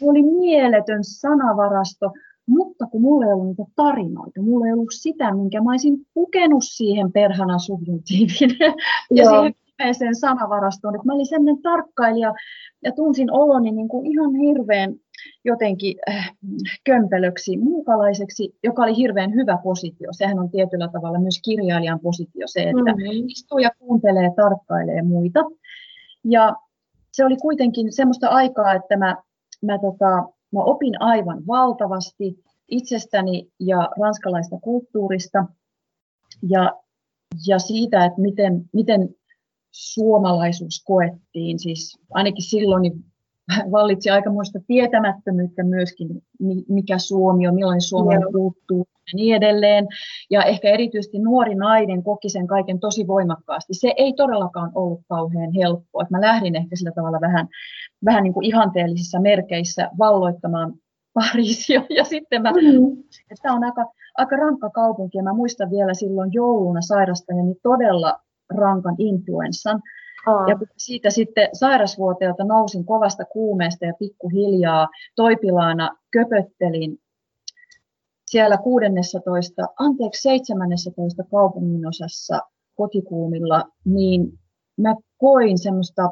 Mulla 0.00 0.10
oli 0.10 0.22
mieletön 0.22 1.04
sanavarasto, 1.04 2.12
mutta 2.46 2.86
kun 2.86 3.02
mulla 3.02 3.26
ei 3.26 3.32
ollut 3.32 3.46
niitä 3.46 3.64
tarinoita, 3.76 4.42
mulla 4.42 4.66
ei 4.66 4.72
ollut 4.72 4.92
sitä, 4.92 5.34
minkä 5.34 5.62
mä 5.62 5.70
olisin 5.70 6.06
pukenut 6.14 6.64
siihen 6.66 7.12
perhana 7.12 7.58
subjuntiivin 7.58 8.56
ja 9.10 9.30
siihen 9.30 9.54
viimeiseen 9.80 10.14
sanavarastoon. 10.14 10.94
Että 10.94 11.06
mä 11.06 11.14
olin 11.14 11.26
sellainen 11.26 11.62
tarkkailija 11.62 12.34
ja 12.84 12.92
tunsin 12.92 13.32
oloni 13.32 13.70
niin 13.70 13.88
kuin 13.88 14.06
ihan 14.06 14.34
hirveän 14.34 14.94
jotenkin 15.44 15.96
äh, 16.08 16.32
kömpelöksi, 16.84 17.56
muukalaiseksi, 17.56 18.54
joka 18.64 18.82
oli 18.82 18.96
hirveän 18.96 19.34
hyvä 19.34 19.58
positio. 19.64 20.08
Sehän 20.12 20.38
on 20.38 20.50
tietyllä 20.50 20.88
tavalla 20.88 21.18
myös 21.18 21.40
kirjailijan 21.44 22.00
positio 22.00 22.46
se, 22.46 22.60
että 22.60 22.92
mm-hmm. 22.92 23.28
istuu 23.28 23.58
ja 23.58 23.70
kuuntelee, 23.78 24.30
tarkkailee 24.36 25.02
muita. 25.02 25.40
Ja 26.24 26.56
se 27.12 27.24
oli 27.24 27.36
kuitenkin 27.36 27.92
semmoista 27.92 28.28
aikaa, 28.28 28.72
että 28.72 28.96
mä, 28.96 29.16
mä, 29.62 29.78
tota, 29.78 30.10
mä 30.52 30.60
opin 30.60 31.02
aivan 31.02 31.46
valtavasti 31.46 32.44
itsestäni 32.68 33.50
ja 33.60 33.88
ranskalaista 34.00 34.56
kulttuurista 34.62 35.44
ja, 36.48 36.72
ja 37.46 37.58
siitä, 37.58 38.04
että 38.04 38.20
miten, 38.20 38.64
miten 38.72 39.08
suomalaisuus 39.70 40.82
koettiin. 40.84 41.58
Siis 41.58 41.98
ainakin 42.10 42.42
silloin 42.42 42.82
niin 42.82 43.04
vallitsi 43.72 44.10
aikamoista 44.10 44.58
tietämättömyyttä 44.66 45.62
myöskin, 45.62 46.08
mikä 46.68 46.98
Suomi 46.98 47.48
on, 47.48 47.54
millainen 47.54 47.80
suomalainen 47.80 48.32
kulttuuri 48.32 48.90
ja 49.12 49.16
niin 49.16 49.36
edelleen. 49.36 49.88
Ja 50.30 50.44
ehkä 50.44 50.68
erityisesti 50.68 51.18
nuori 51.18 51.54
nainen 51.54 52.02
koki 52.02 52.28
sen 52.28 52.46
kaiken 52.46 52.80
tosi 52.80 53.06
voimakkaasti. 53.06 53.74
Se 53.74 53.94
ei 53.96 54.12
todellakaan 54.12 54.72
ollut 54.74 55.00
kauhean 55.08 55.52
helppoa. 55.52 56.06
Mä 56.10 56.20
lähdin 56.20 56.56
ehkä 56.56 56.76
sillä 56.76 56.92
tavalla 56.94 57.20
vähän, 57.20 57.48
vähän 58.04 58.22
niin 58.22 58.34
kuin 58.34 58.46
ihanteellisissa 58.46 59.20
merkeissä 59.20 59.90
valloittamaan 59.98 60.74
Pariisia. 61.14 61.82
Ja 61.90 62.04
sitten 62.04 62.42
mä, 62.42 62.52
mm-hmm. 62.52 63.02
tämä 63.42 63.54
on 63.54 63.64
aika, 63.64 63.92
aika 64.16 64.36
rankka 64.36 64.70
kaupunki 64.70 65.18
ja 65.18 65.24
mä 65.24 65.32
muistan 65.32 65.70
vielä 65.70 65.94
silloin 65.94 66.30
jouluna 66.32 66.80
sairastaneeni 66.80 67.54
todella 67.62 68.20
rankan 68.56 68.94
influenssan. 68.98 69.82
Aa. 70.26 70.48
Ja 70.48 70.56
kun 70.56 70.66
siitä 70.76 71.10
sitten 71.10 71.48
sairasvuoteelta 71.52 72.44
nousin 72.44 72.84
kovasta 72.84 73.24
kuumeesta 73.24 73.86
ja 73.86 73.94
pikkuhiljaa 73.98 74.88
toipilaana 75.16 75.96
köpöttelin 76.10 76.98
siellä 78.30 78.58
16, 78.58 79.62
anteeksi 79.78 80.22
17 80.22 81.22
kaupungin 81.30 81.86
osassa 81.86 82.40
kotikuumilla, 82.74 83.64
niin 83.84 84.38
mä 84.76 84.94
koin 85.18 85.58
semmoista 85.58 86.10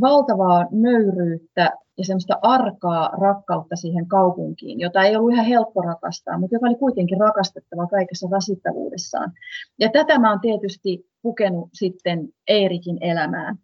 valtavaa 0.00 0.66
nöyryyttä 0.70 1.72
ja 1.98 2.04
semmoista 2.04 2.38
arkaa 2.42 3.08
rakkautta 3.08 3.76
siihen 3.76 4.06
kaupunkiin, 4.06 4.80
jota 4.80 5.02
ei 5.02 5.16
ollut 5.16 5.32
ihan 5.32 5.46
helppo 5.46 5.82
rakastaa, 5.82 6.38
mutta 6.38 6.56
joka 6.56 6.66
oli 6.66 6.74
kuitenkin 6.74 7.20
rakastettava 7.20 7.86
kaikessa 7.86 8.28
rasittavuudessaan. 8.30 9.32
Ja 9.78 9.88
tätä 9.92 10.18
mä 10.18 10.30
oon 10.30 10.40
tietysti 10.40 11.06
pukenut 11.22 11.68
sitten 11.72 12.28
Eerikin 12.48 12.98
elämään. 13.00 13.56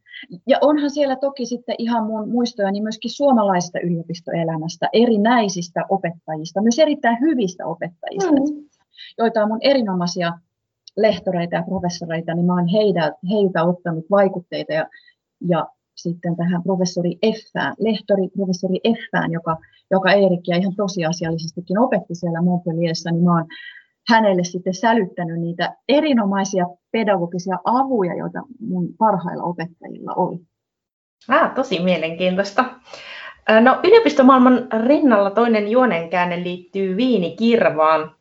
Ja 0.47 0.59
onhan 0.61 0.91
siellä 0.91 1.17
toki 1.17 1.47
sitten 1.47 1.75
ihan 1.79 2.07
mun 2.07 2.29
muistojani 2.29 2.81
myöskin 2.81 3.11
suomalaisesta 3.11 3.79
yliopistoelämästä, 3.81 4.89
erinäisistä 4.93 5.85
opettajista, 5.89 6.63
myös 6.63 6.79
erittäin 6.79 7.21
hyvistä 7.21 7.67
opettajista, 7.67 8.33
mm. 8.33 8.65
joita 9.19 9.43
on 9.43 9.49
mun 9.49 9.59
erinomaisia 9.63 10.33
lehtoreita 10.97 11.57
ja 11.57 11.63
professoreita, 11.63 12.35
niin 12.35 12.47
mä 12.47 12.55
oon 12.55 12.69
heiltä, 12.69 13.13
heiltä 13.31 13.65
ottanut 13.65 14.05
vaikutteita 14.11 14.73
ja, 14.73 14.87
ja 15.49 15.69
sitten 15.95 16.37
tähän 16.37 16.63
professori 16.63 17.19
Effään, 17.23 17.75
lehtori 17.79 18.29
professori 18.37 18.81
Effään, 18.85 19.33
joka, 19.33 19.57
joka 19.91 20.13
Eerikkiä 20.13 20.57
ihan 20.57 20.77
tosiasiallisestikin 20.77 21.79
opetti 21.79 22.15
siellä 22.15 22.43
Montpellierissa, 22.43 23.11
niin 23.11 23.25
mä 23.25 23.35
oon 23.37 23.47
hänelle 24.09 24.45
sitten 24.45 24.75
sälyttänyt 24.75 25.41
niitä 25.41 25.77
erinomaisia 25.89 26.67
pedagogisia 26.93 27.59
avuja, 27.65 28.15
joita 28.15 28.39
mun 28.61 28.89
parhailla 28.99 29.43
opettajilla 29.43 30.13
oli. 30.17 30.39
Ah, 31.29 31.55
tosi 31.55 31.81
mielenkiintoista. 31.81 32.65
No, 33.61 33.81
yliopistomaailman 33.85 34.69
rinnalla 34.87 35.31
toinen 35.31 35.69
juonenkäänne 35.69 36.43
liittyy 36.43 36.97
viinikirvaan. 36.97 38.15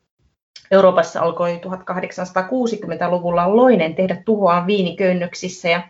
Euroopassa 0.70 1.20
alkoi 1.20 1.60
1860-luvulla 1.66 3.56
loinen 3.56 3.94
tehdä 3.94 4.22
tuhoaan 4.24 4.66
viiniköynnöksissä 4.66 5.68
ja 5.68 5.82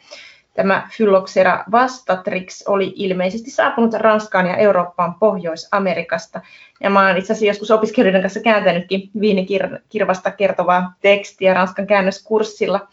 Tämä 0.55 0.88
Phylloxera 0.97 1.64
vastatrix 1.73 2.62
oli 2.67 2.93
ilmeisesti 2.97 3.51
saapunut 3.51 3.95
Ranskaan 3.95 4.47
ja 4.47 4.57
Eurooppaan 4.57 5.14
Pohjois-Amerikasta. 5.14 6.40
Ja 6.81 6.90
mä 6.90 7.01
olen 7.01 7.17
itse 7.17 7.33
asiassa 7.33 7.47
joskus 7.47 7.71
opiskelijoiden 7.71 8.23
kanssa 8.23 8.40
kääntänytkin 8.40 9.11
viinikirvasta 9.21 10.31
kertovaa 10.31 10.95
tekstiä 11.01 11.55
Ranskan 11.55 11.87
käännöskurssilla. 11.87 12.88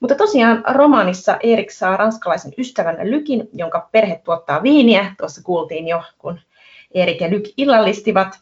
Mutta 0.00 0.14
tosiaan 0.14 0.64
romaanissa 0.70 1.38
Erik 1.42 1.70
saa 1.70 1.96
ranskalaisen 1.96 2.52
ystävän 2.58 2.96
Lykin, 3.02 3.48
jonka 3.52 3.88
perhe 3.92 4.20
tuottaa 4.24 4.62
viiniä. 4.62 5.14
Tuossa 5.18 5.42
kuultiin 5.42 5.88
jo, 5.88 6.02
kun 6.18 6.40
Erik 6.94 7.20
ja 7.20 7.30
Lyk 7.30 7.44
illallistivat. 7.56 8.38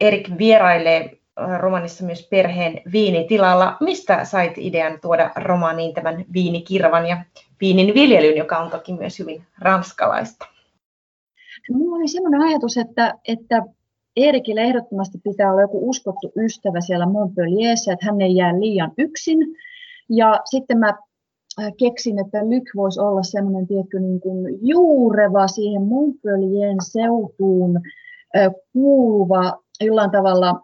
Erik 0.00 0.28
vierailee 0.38 1.18
romanissa 1.36 2.04
myös 2.04 2.28
perheen 2.30 2.80
viinitilalla. 2.92 3.76
Mistä 3.80 4.24
sait 4.24 4.58
idean 4.58 5.00
tuoda 5.00 5.30
romaaniin 5.36 5.94
tämän 5.94 6.24
viinikirvan 6.32 7.06
ja 7.06 7.24
viinin 7.60 7.94
viljelyn, 7.94 8.36
joka 8.36 8.58
on 8.58 8.70
toki 8.70 8.92
myös 8.92 9.18
hyvin 9.18 9.42
ranskalaista? 9.58 10.46
Minulla 11.70 11.96
oli 11.96 12.08
sellainen 12.08 12.40
ajatus, 12.40 12.76
että, 12.76 13.14
että 13.28 13.62
Eerikille 14.16 14.60
ehdottomasti 14.60 15.18
pitää 15.24 15.52
olla 15.52 15.60
joku 15.60 15.88
uskottu 15.90 16.32
ystävä 16.44 16.80
siellä 16.80 17.06
Montpellierissa, 17.06 17.92
että 17.92 18.06
hän 18.06 18.20
ei 18.20 18.36
jää 18.36 18.60
liian 18.60 18.92
yksin. 18.98 19.38
Ja 20.08 20.40
sitten 20.44 20.78
mä 20.78 20.88
äh, 21.60 21.72
keksin, 21.78 22.18
että 22.26 22.50
Lyk 22.50 22.64
voisi 22.76 23.00
olla 23.00 23.22
semmoinen 23.22 23.66
tiedätkö, 23.66 24.00
niin 24.00 24.20
kuin 24.20 24.58
juureva 24.68 25.48
siihen 25.48 25.82
Montpellierin 25.82 26.80
seutuun 26.82 27.76
äh, 28.36 28.52
kuuluva 28.72 29.62
jollain 29.80 30.10
tavalla 30.10 30.60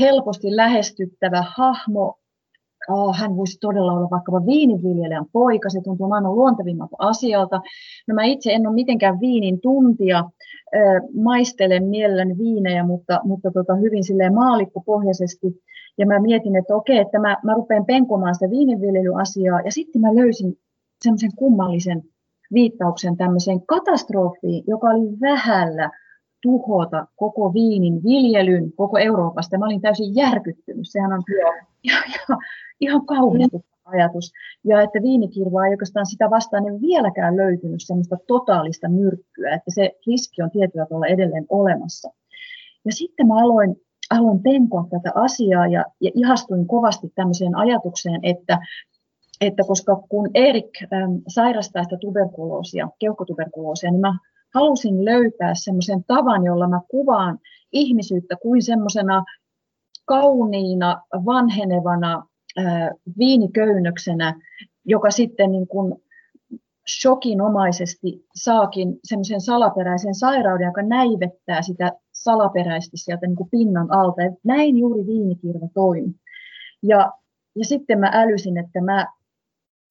helposti 0.00 0.56
lähestyttävä 0.56 1.44
hahmo. 1.56 2.14
Oh, 2.88 3.16
hän 3.16 3.36
voisi 3.36 3.58
todella 3.60 3.92
olla 3.92 4.10
vaikkapa 4.10 4.46
viininviljelijän 4.46 5.26
poika, 5.32 5.70
se 5.70 5.80
tuntuu 5.84 6.08
maailman 6.08 6.34
luontevimmalta 6.34 6.96
asialta. 6.98 7.60
No 8.08 8.14
mä 8.14 8.24
itse 8.24 8.52
en 8.52 8.66
ole 8.66 8.74
mitenkään 8.74 9.20
viinin 9.20 9.60
tuntija, 9.60 10.30
maistelen 11.22 11.84
mielelläni 11.84 12.38
viinejä, 12.38 12.84
mutta, 12.84 13.20
mutta 13.24 13.50
tota, 13.50 13.74
hyvin 13.74 14.04
silleen 14.04 14.34
maalikkopohjaisesti. 14.34 15.46
Ja 15.98 16.06
mä 16.06 16.20
mietin, 16.20 16.56
että 16.56 16.76
okei, 16.76 16.98
että 16.98 17.18
mä, 17.18 17.36
mä 17.44 17.54
rupean 17.54 17.86
penkomaan 17.86 18.34
sitä 18.34 18.50
viininviljelyasiaa, 18.50 19.60
ja 19.60 19.72
sitten 19.72 20.00
mä 20.00 20.14
löysin 20.14 20.58
semmoisen 21.02 21.36
kummallisen 21.36 22.02
viittauksen 22.52 23.16
tämmöiseen 23.16 23.66
katastrofiin, 23.66 24.64
joka 24.66 24.86
oli 24.86 25.20
vähällä 25.20 25.90
tuhota 26.46 27.06
koko 27.16 27.54
viinin 27.54 28.02
viljelyn 28.04 28.72
koko 28.72 28.98
Euroopasta. 28.98 29.58
Mä 29.58 29.64
olin 29.64 29.80
täysin 29.80 30.16
järkyttynyt. 30.16 30.86
Sehän 30.88 31.12
on 31.12 31.22
ihan, 31.82 32.02
ihan, 32.08 32.38
ihan 32.80 33.06
kauhistuttava 33.06 33.76
ajatus. 33.84 34.32
Ja 34.64 34.82
että 34.82 35.02
viinikirva 35.02 35.66
ei 35.66 35.70
oikeastaan 35.70 36.06
sitä 36.06 36.30
vastaan 36.30 36.64
ei 36.66 36.80
vieläkään 36.80 37.36
löytynyt 37.36 37.80
sellaista 37.82 38.16
totaalista 38.26 38.88
myrkkyä, 38.88 39.54
että 39.54 39.70
se 39.70 39.90
riski 40.06 40.42
on 40.42 40.50
tietyllä 40.50 40.86
tavalla 40.86 41.06
edelleen 41.06 41.46
olemassa. 41.48 42.10
Ja 42.84 42.92
sitten 42.92 43.26
mä 43.26 43.34
aloin, 43.34 43.76
aloin 44.10 44.42
penkoa 44.42 44.86
tätä 44.90 45.10
asiaa 45.14 45.66
ja, 45.66 45.84
ja 46.00 46.10
ihastuin 46.14 46.66
kovasti 46.66 47.12
tämmöiseen 47.14 47.56
ajatukseen, 47.56 48.20
että 48.22 48.58
että 49.40 49.62
koska 49.66 50.02
kun 50.08 50.30
Erik 50.34 50.70
ähm, 50.82 51.12
sairastaa 51.28 51.84
sitä 51.84 51.96
tuberkuloosia, 52.00 52.88
keuhkotuberkuloosia, 52.98 53.90
niin 53.90 54.00
mä 54.00 54.18
halusin 54.56 55.04
löytää 55.04 55.52
semmoisen 55.54 56.04
tavan, 56.04 56.44
jolla 56.44 56.68
mä 56.68 56.80
kuvaan 56.90 57.38
ihmisyyttä 57.72 58.36
kuin 58.42 58.62
semmoisena 58.62 59.24
kauniina, 60.04 61.02
vanhenevana 61.12 62.26
ää, 62.56 62.90
viiniköynnöksenä, 63.18 64.34
joka 64.84 65.10
sitten 65.10 65.50
niin 65.52 65.68
kuin 65.68 65.94
shokinomaisesti 67.00 68.26
saakin 68.34 68.88
semmoisen 69.04 69.40
salaperäisen 69.40 70.14
sairauden, 70.14 70.66
joka 70.66 70.82
näivettää 70.82 71.62
sitä 71.62 71.92
salaperäisesti 72.12 72.96
sieltä 72.96 73.26
niin 73.26 73.36
kuin 73.36 73.50
pinnan 73.50 73.92
alta. 73.92 74.22
Ja 74.22 74.30
näin 74.44 74.78
juuri 74.78 75.06
viinikirva 75.06 75.68
toimi. 75.74 76.14
Ja, 76.82 77.12
ja 77.56 77.64
sitten 77.64 77.98
mä 77.98 78.10
älysin, 78.12 78.58
että 78.58 78.80
mä 78.80 79.06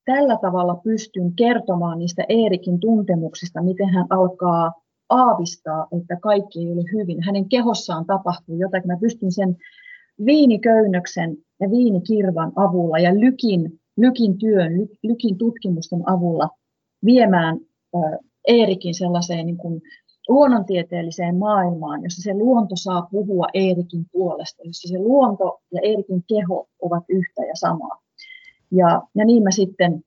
tällä 0.05 0.37
tavalla 0.41 0.75
pystyn 0.75 1.33
kertomaan 1.35 1.99
niistä 1.99 2.23
Eerikin 2.29 2.79
tuntemuksista, 2.79 3.63
miten 3.63 3.89
hän 3.89 4.07
alkaa 4.09 4.73
aavistaa, 5.09 5.87
että 5.99 6.17
kaikki 6.21 6.59
ei 6.59 6.71
ole 6.71 6.83
hyvin. 6.93 7.23
Hänen 7.23 7.49
kehossaan 7.49 8.05
tapahtuu 8.05 8.57
jotakin. 8.57 8.87
Mä 8.87 8.97
pystyn 8.97 9.31
sen 9.31 9.57
viiniköynnöksen 10.25 11.37
ja 11.59 11.71
viinikirvan 11.71 12.51
avulla 12.55 12.99
ja 12.99 13.19
lykin, 13.19 13.79
lykin 13.97 14.37
työn, 14.37 14.71
lykin 15.03 15.37
tutkimusten 15.37 16.09
avulla 16.09 16.49
viemään 17.05 17.59
Eerikin 18.47 18.93
sellaiseen 18.93 19.45
niin 19.45 19.57
kuin 19.57 19.81
luonnontieteelliseen 20.29 21.35
maailmaan, 21.37 22.03
jossa 22.03 22.21
se 22.21 22.33
luonto 22.33 22.75
saa 22.75 23.07
puhua 23.11 23.47
Eerikin 23.53 24.05
puolesta, 24.11 24.63
jossa 24.63 24.87
se 24.87 24.99
luonto 24.99 25.59
ja 25.73 25.81
Eerikin 25.83 26.23
keho 26.27 26.67
ovat 26.81 27.03
yhtä 27.09 27.41
ja 27.45 27.55
samaa. 27.55 28.04
Ja, 28.71 29.01
ja 29.15 29.25
niin 29.25 29.43
mä 29.43 29.51
sitten 29.51 30.03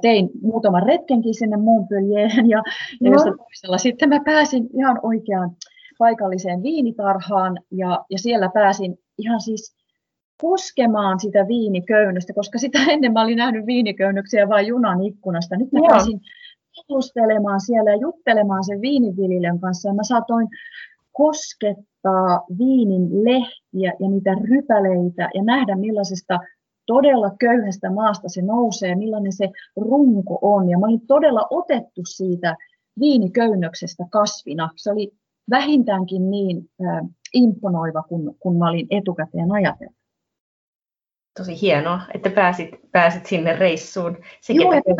tein 0.00 0.30
muutaman 0.42 0.82
retkenkin 0.82 1.34
sinne 1.34 1.56
Montpellieren 1.56 2.50
ja, 2.50 2.62
ja 3.00 3.10
no. 3.10 3.16
toisella 3.16 3.78
sitten 3.78 4.08
mä 4.08 4.20
pääsin 4.24 4.68
ihan 4.78 5.00
oikeaan 5.02 5.50
paikalliseen 5.98 6.62
viinitarhaan 6.62 7.58
ja, 7.70 8.04
ja 8.10 8.18
siellä 8.18 8.50
pääsin 8.54 8.98
ihan 9.18 9.40
siis 9.40 9.76
koskemaan 10.40 11.20
sitä 11.20 11.48
viiniköynnöstä, 11.48 12.32
koska 12.32 12.58
sitä 12.58 12.78
ennen 12.92 13.12
mä 13.12 13.22
olin 13.22 13.36
nähnyt 13.36 13.66
viiniköynnöksiä 13.66 14.48
vain 14.48 14.66
junan 14.66 15.02
ikkunasta. 15.02 15.56
Nyt 15.56 15.72
mä 15.72 15.78
Joo. 15.78 15.88
pääsin 15.88 16.20
keskustelemaan 16.76 17.60
siellä 17.60 17.90
ja 17.90 17.96
juttelemaan 17.96 18.64
sen 18.64 18.80
viiniviljelijän 18.80 19.60
kanssa 19.60 19.88
ja 19.88 19.94
mä 19.94 20.02
saatoin 20.02 20.48
koskettaa 21.12 22.44
viinin 22.58 23.24
lehtiä 23.24 23.92
ja 24.00 24.08
niitä 24.08 24.34
rypäleitä 24.50 25.28
ja 25.34 25.42
nähdä 25.42 25.76
millaisesta 25.76 26.38
todella 26.86 27.30
köyhästä 27.40 27.90
maasta 27.90 28.28
se 28.28 28.42
nousee, 28.42 28.94
millainen 28.94 29.32
se 29.32 29.48
runko 29.76 30.38
on. 30.42 30.70
Ja 30.70 30.78
mä 30.78 30.86
olin 30.86 31.06
todella 31.06 31.46
otettu 31.50 32.00
siitä 32.04 32.56
viiniköynnöksestä 33.00 34.04
kasvina. 34.10 34.70
Se 34.76 34.90
oli 34.90 35.12
vähintäänkin 35.50 36.30
niin 36.30 36.70
äh, 36.86 37.08
imponoiva, 37.34 38.02
kun, 38.02 38.36
kun 38.40 38.58
mä 38.58 38.68
olin 38.68 38.86
etukäteen 38.90 39.52
ajatellut. 39.52 39.96
Tosi 41.38 41.60
hienoa, 41.60 42.00
että 42.14 42.30
pääsit, 42.30 42.70
pääsit 42.92 43.26
sinne 43.26 43.56
reissuun. 43.56 44.16
Sekin 44.40 44.62
Joo, 44.62 44.72
että 44.72 44.94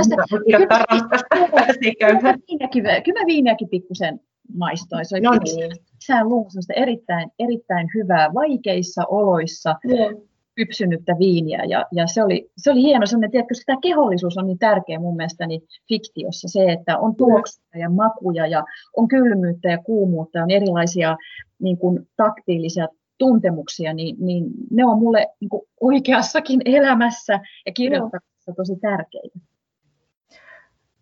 kirjoittaa 0.44 0.84
Ranskasta 0.90 1.36
pääsee 1.50 1.94
käymään. 2.00 2.38
Kyllä, 2.72 3.20
mä 3.20 3.26
viiniäkin 3.26 3.68
pikkusen 3.68 4.20
maistoin. 4.56 5.04
Se 5.04 5.16
oli 5.16 5.22
no 5.22 5.32
niin. 5.32 5.72
erittäin, 6.76 7.30
erittäin 7.38 7.88
hyvää 7.94 8.34
vaikeissa 8.34 9.02
oloissa. 9.08 9.74
Joo 9.84 10.24
kypsynyttä 10.54 11.12
viiniä. 11.18 11.64
Ja, 11.68 11.84
ja 11.92 12.06
se, 12.06 12.22
oli, 12.22 12.50
se 12.56 12.70
oli 12.70 12.82
hieno 12.82 13.06
sellainen, 13.06 13.30
tiedätkö, 13.30 13.54
tämä 13.66 13.78
kehollisuus 13.82 14.38
on 14.38 14.46
niin 14.46 14.58
tärkeä 14.58 14.98
mun 14.98 15.16
mielestäni 15.16 15.60
fiktiossa. 15.88 16.48
Se, 16.48 16.72
että 16.72 16.98
on 16.98 17.16
tuoksuja 17.16 17.78
ja 17.80 17.90
makuja 17.90 18.46
ja 18.46 18.64
on 18.96 19.08
kylmyyttä 19.08 19.68
ja 19.68 19.78
kuumuutta 19.78 20.38
ja 20.38 20.44
on 20.44 20.50
erilaisia 20.50 21.16
niin 21.62 21.78
kuin, 21.78 22.08
taktiilisia 22.16 22.88
tuntemuksia, 23.18 23.94
niin, 23.94 24.16
niin 24.18 24.44
ne 24.70 24.84
on 24.84 24.98
mulle 24.98 25.26
niin 25.40 25.48
kuin, 25.48 25.62
oikeassakin 25.80 26.60
elämässä 26.64 27.40
ja 27.66 27.72
kirjoittamisessa 27.72 28.52
tosi 28.56 28.76
tärkeitä. 28.76 29.38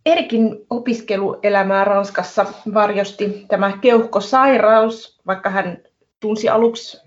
Erikin 0.06 0.66
opiskeluelämää 0.70 1.84
Ranskassa 1.84 2.46
varjosti 2.74 3.44
tämä 3.48 3.78
keuhkosairaus, 3.80 5.20
vaikka 5.26 5.50
hän 5.50 5.78
tunsi 6.20 6.48
aluksi 6.48 6.98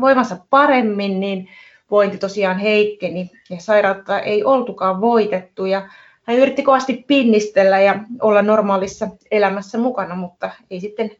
voimansa 0.00 0.36
paremmin, 0.50 1.20
niin 1.20 1.48
vointi 1.92 2.18
tosiaan 2.18 2.58
heikkeni 2.58 3.30
ja 3.50 3.56
sairautta 3.60 4.20
ei 4.20 4.44
oltukaan 4.44 5.00
voitettu. 5.00 5.64
Ja 5.64 5.88
hän 6.22 6.36
yritti 6.36 6.62
kovasti 6.62 7.04
pinnistellä 7.06 7.80
ja 7.80 7.94
olla 8.22 8.42
normaalissa 8.42 9.08
elämässä 9.30 9.78
mukana, 9.78 10.14
mutta 10.14 10.50
ei 10.70 10.80
sitten 10.80 11.10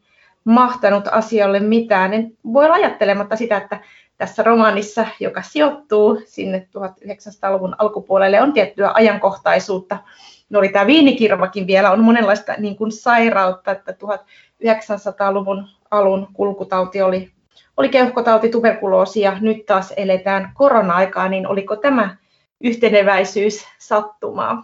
mahtanut 0.43 1.03
asialle 1.11 1.59
mitään. 1.59 2.13
En 2.13 2.37
voi 2.53 2.65
olla 2.65 2.75
ajattelematta 2.75 3.35
sitä, 3.35 3.57
että 3.57 3.79
tässä 4.17 4.43
romaanissa, 4.43 5.05
joka 5.19 5.41
sijoittuu 5.41 6.21
sinne 6.25 6.67
1900-luvun 6.77 7.75
alkupuolelle, 7.77 8.41
on 8.41 8.53
tiettyä 8.53 8.91
ajankohtaisuutta. 8.93 9.97
No 10.49 10.59
oli 10.59 10.69
tämä 10.69 10.87
viinikirvakin 10.87 11.67
vielä, 11.67 11.91
on 11.91 12.03
monenlaista 12.03 12.53
niin 12.57 12.75
kuin 12.75 12.91
sairautta, 12.91 13.71
että 13.71 13.91
1900-luvun 13.91 15.67
alun 15.91 16.27
kulkutauti 16.33 17.01
oli 17.01 17.31
oli 17.77 17.89
keuhkotauti, 17.89 18.49
tuberkuloosi 18.49 19.21
ja 19.21 19.37
nyt 19.41 19.65
taas 19.65 19.93
eletään 19.97 20.51
korona-aikaa, 20.53 21.29
niin 21.29 21.47
oliko 21.47 21.75
tämä 21.75 22.15
yhteneväisyys 22.61 23.65
sattumaa? 23.79 24.63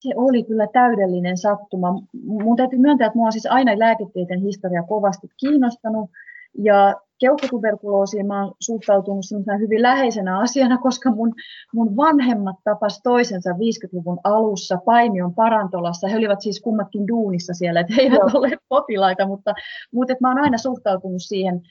Se 0.00 0.12
oli 0.16 0.42
kyllä 0.42 0.66
täydellinen 0.72 1.38
sattuma. 1.38 2.02
Mun 2.24 2.56
täytyy 2.56 2.78
myöntää, 2.78 3.06
että 3.06 3.16
minua 3.16 3.26
on 3.26 3.32
siis 3.32 3.46
aina 3.46 3.78
lääketieteen 3.78 4.40
historia 4.40 4.82
kovasti 4.82 5.28
kiinnostanut. 5.36 6.10
Ja 6.58 7.00
keuhkotuberkuloosiin 7.20 8.26
mä 8.26 8.44
oon 8.44 8.54
suhtautunut 8.60 9.24
hyvin 9.58 9.82
läheisenä 9.82 10.38
asiana, 10.38 10.78
koska 10.78 11.10
mun, 11.10 11.34
mun 11.74 11.96
vanhemmat 11.96 12.56
tapas 12.64 13.00
toisensa 13.02 13.50
50-luvun 13.50 14.20
alussa 14.24 14.78
Paimion 14.84 15.34
parantolassa. 15.34 16.08
He 16.08 16.16
olivat 16.16 16.40
siis 16.40 16.60
kummatkin 16.60 17.08
duunissa 17.08 17.54
siellä, 17.54 17.80
että 17.80 17.94
he 17.96 18.02
eivät 18.02 18.34
ole 18.34 18.50
potilaita, 18.68 19.26
mutta, 19.26 19.54
mutta 19.92 20.12
että 20.12 20.24
mä 20.24 20.28
oon 20.28 20.42
aina 20.42 20.58
suhtautunut 20.58 21.22
siihen 21.22 21.62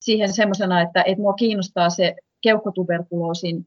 siihen 0.00 0.32
semmoisena, 0.32 0.80
että, 0.80 1.02
että 1.02 1.22
mua 1.22 1.32
kiinnostaa 1.32 1.90
se 1.90 2.16
keuhkotuberkuloosin 2.40 3.66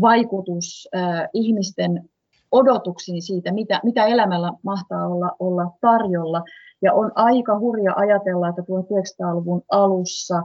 vaikutus 0.00 0.88
äh, 0.96 1.28
ihmisten 1.34 2.10
odotuksiin 2.52 3.22
siitä, 3.22 3.52
mitä, 3.52 3.80
mitä 3.84 4.06
elämällä 4.06 4.52
mahtaa 4.62 5.08
olla, 5.08 5.36
olla 5.38 5.70
tarjolla. 5.80 6.44
Ja 6.82 6.94
on 6.94 7.12
aika 7.14 7.58
hurja 7.58 7.92
ajatella, 7.96 8.48
että 8.48 8.62
1900-luvun 8.62 9.62
alussa 9.70 10.42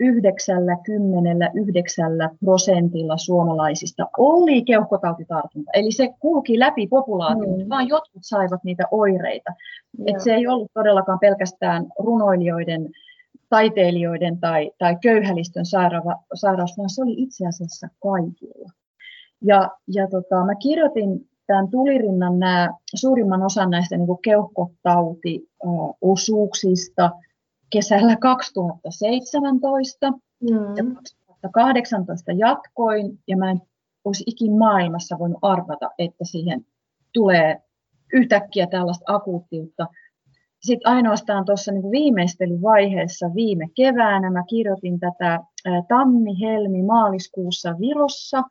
99 0.00 2.12
prosentilla 2.44 3.16
suomalaisista 3.16 4.06
oli 4.18 4.62
keuhkotautitartunta. 4.62 5.70
Eli 5.74 5.92
se 5.92 6.08
kulki 6.20 6.58
läpi 6.58 6.86
populaation, 6.86 7.62
mm. 7.62 7.68
vaan 7.68 7.88
jotkut 7.88 8.22
saivat 8.22 8.64
niitä 8.64 8.84
oireita. 8.90 9.52
Et 10.06 10.20
se 10.20 10.34
ei 10.34 10.46
ollut 10.46 10.70
todellakaan 10.74 11.18
pelkästään 11.18 11.86
runoilijoiden 11.98 12.90
taiteilijoiden 13.48 14.40
tai, 14.40 14.70
tai 14.78 14.96
köyhälistön 15.02 15.66
sairaus, 15.66 16.04
sairaus, 16.34 16.78
vaan 16.78 16.90
se 16.90 17.02
oli 17.02 17.14
itse 17.16 17.46
asiassa 17.46 17.88
kaikilla. 18.02 18.70
Ja, 19.44 19.70
ja 19.88 20.08
tota, 20.08 20.44
mä 20.44 20.54
kirjoitin 20.54 21.28
tämän 21.46 21.70
tulirinnan 21.70 22.38
nämä, 22.38 22.68
suurimman 22.94 23.42
osan 23.42 23.70
näistä 23.70 23.96
niin 23.96 24.08
keuhkotautiosuuksista 24.24 27.10
kesällä 27.70 28.16
2017 28.16 30.10
mm. 30.10 30.16
ja 30.76 30.84
2018 30.94 32.32
jatkoin, 32.32 33.18
ja 33.28 33.36
mä 33.36 33.50
en 33.50 33.60
olisi 34.04 34.24
ikin 34.26 34.58
maailmassa 34.58 35.18
voinut 35.18 35.38
arvata, 35.42 35.90
että 35.98 36.24
siihen 36.24 36.66
tulee 37.12 37.62
yhtäkkiä 38.12 38.66
tällaista 38.66 39.14
akuuttiutta 39.14 39.86
sitten 40.64 40.92
ainoastaan 40.92 41.44
tuossa 41.44 41.72
niin 41.72 41.90
viimeistelyvaiheessa 41.90 43.34
viime 43.34 43.68
keväänä 43.74 44.30
mä 44.30 44.42
kirjoitin 44.48 45.00
tätä 45.00 45.40
tammi, 45.88 46.40
helmi, 46.40 46.82
maaliskuussa 46.82 47.76
Virossa. 47.80 48.42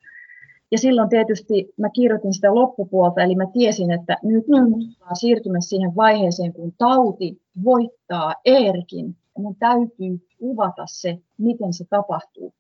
Ja 0.74 0.80
silloin 0.80 1.10
tietysti 1.10 1.74
mä 1.78 1.90
kirjoitin 1.90 2.34
sitä 2.34 2.56
loppupuolta, 2.56 3.22
eli 3.22 3.36
mä 3.36 3.46
tiesin, 3.54 3.92
että 3.92 4.18
nyt 4.24 4.44
ollaan 4.50 5.16
siirtymässä 5.16 5.70
siihen 5.70 5.96
vaiheeseen, 5.96 6.54
kun 6.54 6.74
tauti 6.78 7.42
voittaa 7.64 8.36
Eerikin. 8.46 9.06
Ja 9.36 9.42
mun 9.42 9.56
täytyy 9.56 10.28
kuvata 10.40 10.84
se, 10.88 11.18
miten 11.38 11.74
se 11.74 11.86
tapahtuu. 11.90 12.54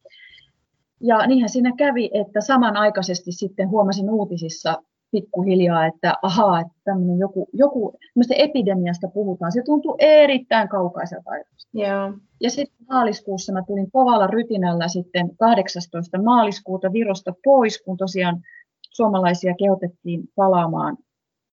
Ja 1.01 1.27
niinhän 1.27 1.49
siinä 1.49 1.73
kävi, 1.77 2.09
että 2.13 2.41
samanaikaisesti 2.41 3.31
sitten 3.31 3.69
huomasin 3.69 4.09
uutisissa 4.09 4.83
pikkuhiljaa, 5.13 5.85
että 5.85 6.13
ahaa, 6.21 6.59
että 6.59 6.73
tämmöinen 6.83 7.19
joku, 7.19 7.47
joku 7.53 7.97
epidemiasta 8.37 9.07
puhutaan. 9.07 9.51
Se 9.51 9.61
tuntuu 9.65 9.95
erittäin 9.99 10.69
kaukaiselta 10.69 11.31
ajatusta. 11.31 11.79
Yeah. 11.79 12.13
Ja 12.41 12.49
sitten 12.49 12.87
maaliskuussa 12.89 13.53
mä 13.53 13.63
tulin 13.67 13.91
kovalla 13.91 14.27
rytinällä 14.27 14.87
sitten 14.87 15.37
18. 15.37 16.21
maaliskuuta 16.21 16.93
Virosta 16.93 17.33
pois, 17.43 17.81
kun 17.81 17.97
tosiaan 17.97 18.41
suomalaisia 18.89 19.53
kehotettiin 19.59 20.21
palaamaan 20.35 20.97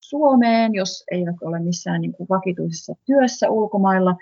Suomeen, 0.10 0.74
jos 0.74 1.04
eivät 1.12 1.36
ole 1.44 1.60
missään 1.60 2.02
niin 2.02 2.14
kuin 2.14 2.30
vakituisessa 2.30 2.94
työssä 3.06 3.50
ulkomailla. 3.50 4.16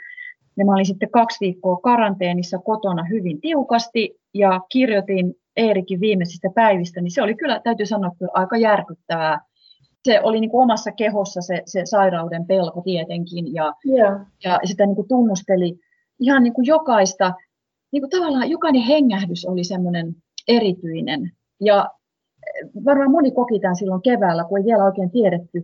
Ja 0.57 0.65
mä 0.65 0.73
olin 0.73 0.85
sitten 0.85 1.11
kaksi 1.11 1.37
viikkoa 1.41 1.77
karanteenissa 1.77 2.57
kotona 2.57 3.03
hyvin 3.03 3.41
tiukasti 3.41 4.19
ja 4.33 4.61
kirjoitin 4.69 5.35
Eerikin 5.57 5.99
viimeisistä 5.99 6.49
päivistä, 6.55 7.01
niin 7.01 7.11
se 7.11 7.21
oli 7.21 7.35
kyllä, 7.35 7.61
täytyy 7.63 7.85
sanoa, 7.85 8.11
kyllä 8.19 8.31
aika 8.33 8.57
järkyttävää. 8.57 9.41
se 10.03 10.21
oli 10.23 10.39
niin 10.39 10.51
kuin 10.51 10.63
omassa 10.63 10.91
kehossa 10.91 11.41
se, 11.41 11.61
se 11.65 11.81
sairauden 11.85 12.47
pelko 12.47 12.81
tietenkin 12.81 13.53
ja, 13.53 13.73
yeah. 13.85 14.21
ja 14.43 14.59
sitä 14.63 14.85
niin 14.85 14.95
kuin 14.95 15.07
tunnusteli 15.07 15.79
ihan 16.19 16.43
niin 16.43 16.53
kuin 16.53 16.65
jokaista, 16.65 17.33
niin 17.91 18.01
kuin 18.01 18.09
tavallaan 18.09 18.49
jokainen 18.49 18.81
hengähdys 18.81 19.45
oli 19.45 19.63
semmoinen 19.63 20.15
erityinen. 20.47 21.31
Ja 21.61 21.89
varmaan 22.85 23.11
moni 23.11 23.31
koki 23.31 23.59
tämän 23.59 23.75
silloin 23.75 24.01
keväällä, 24.01 24.43
kun 24.43 24.57
ei 24.57 24.65
vielä 24.65 24.83
oikein 24.83 25.11
tiedetty, 25.11 25.57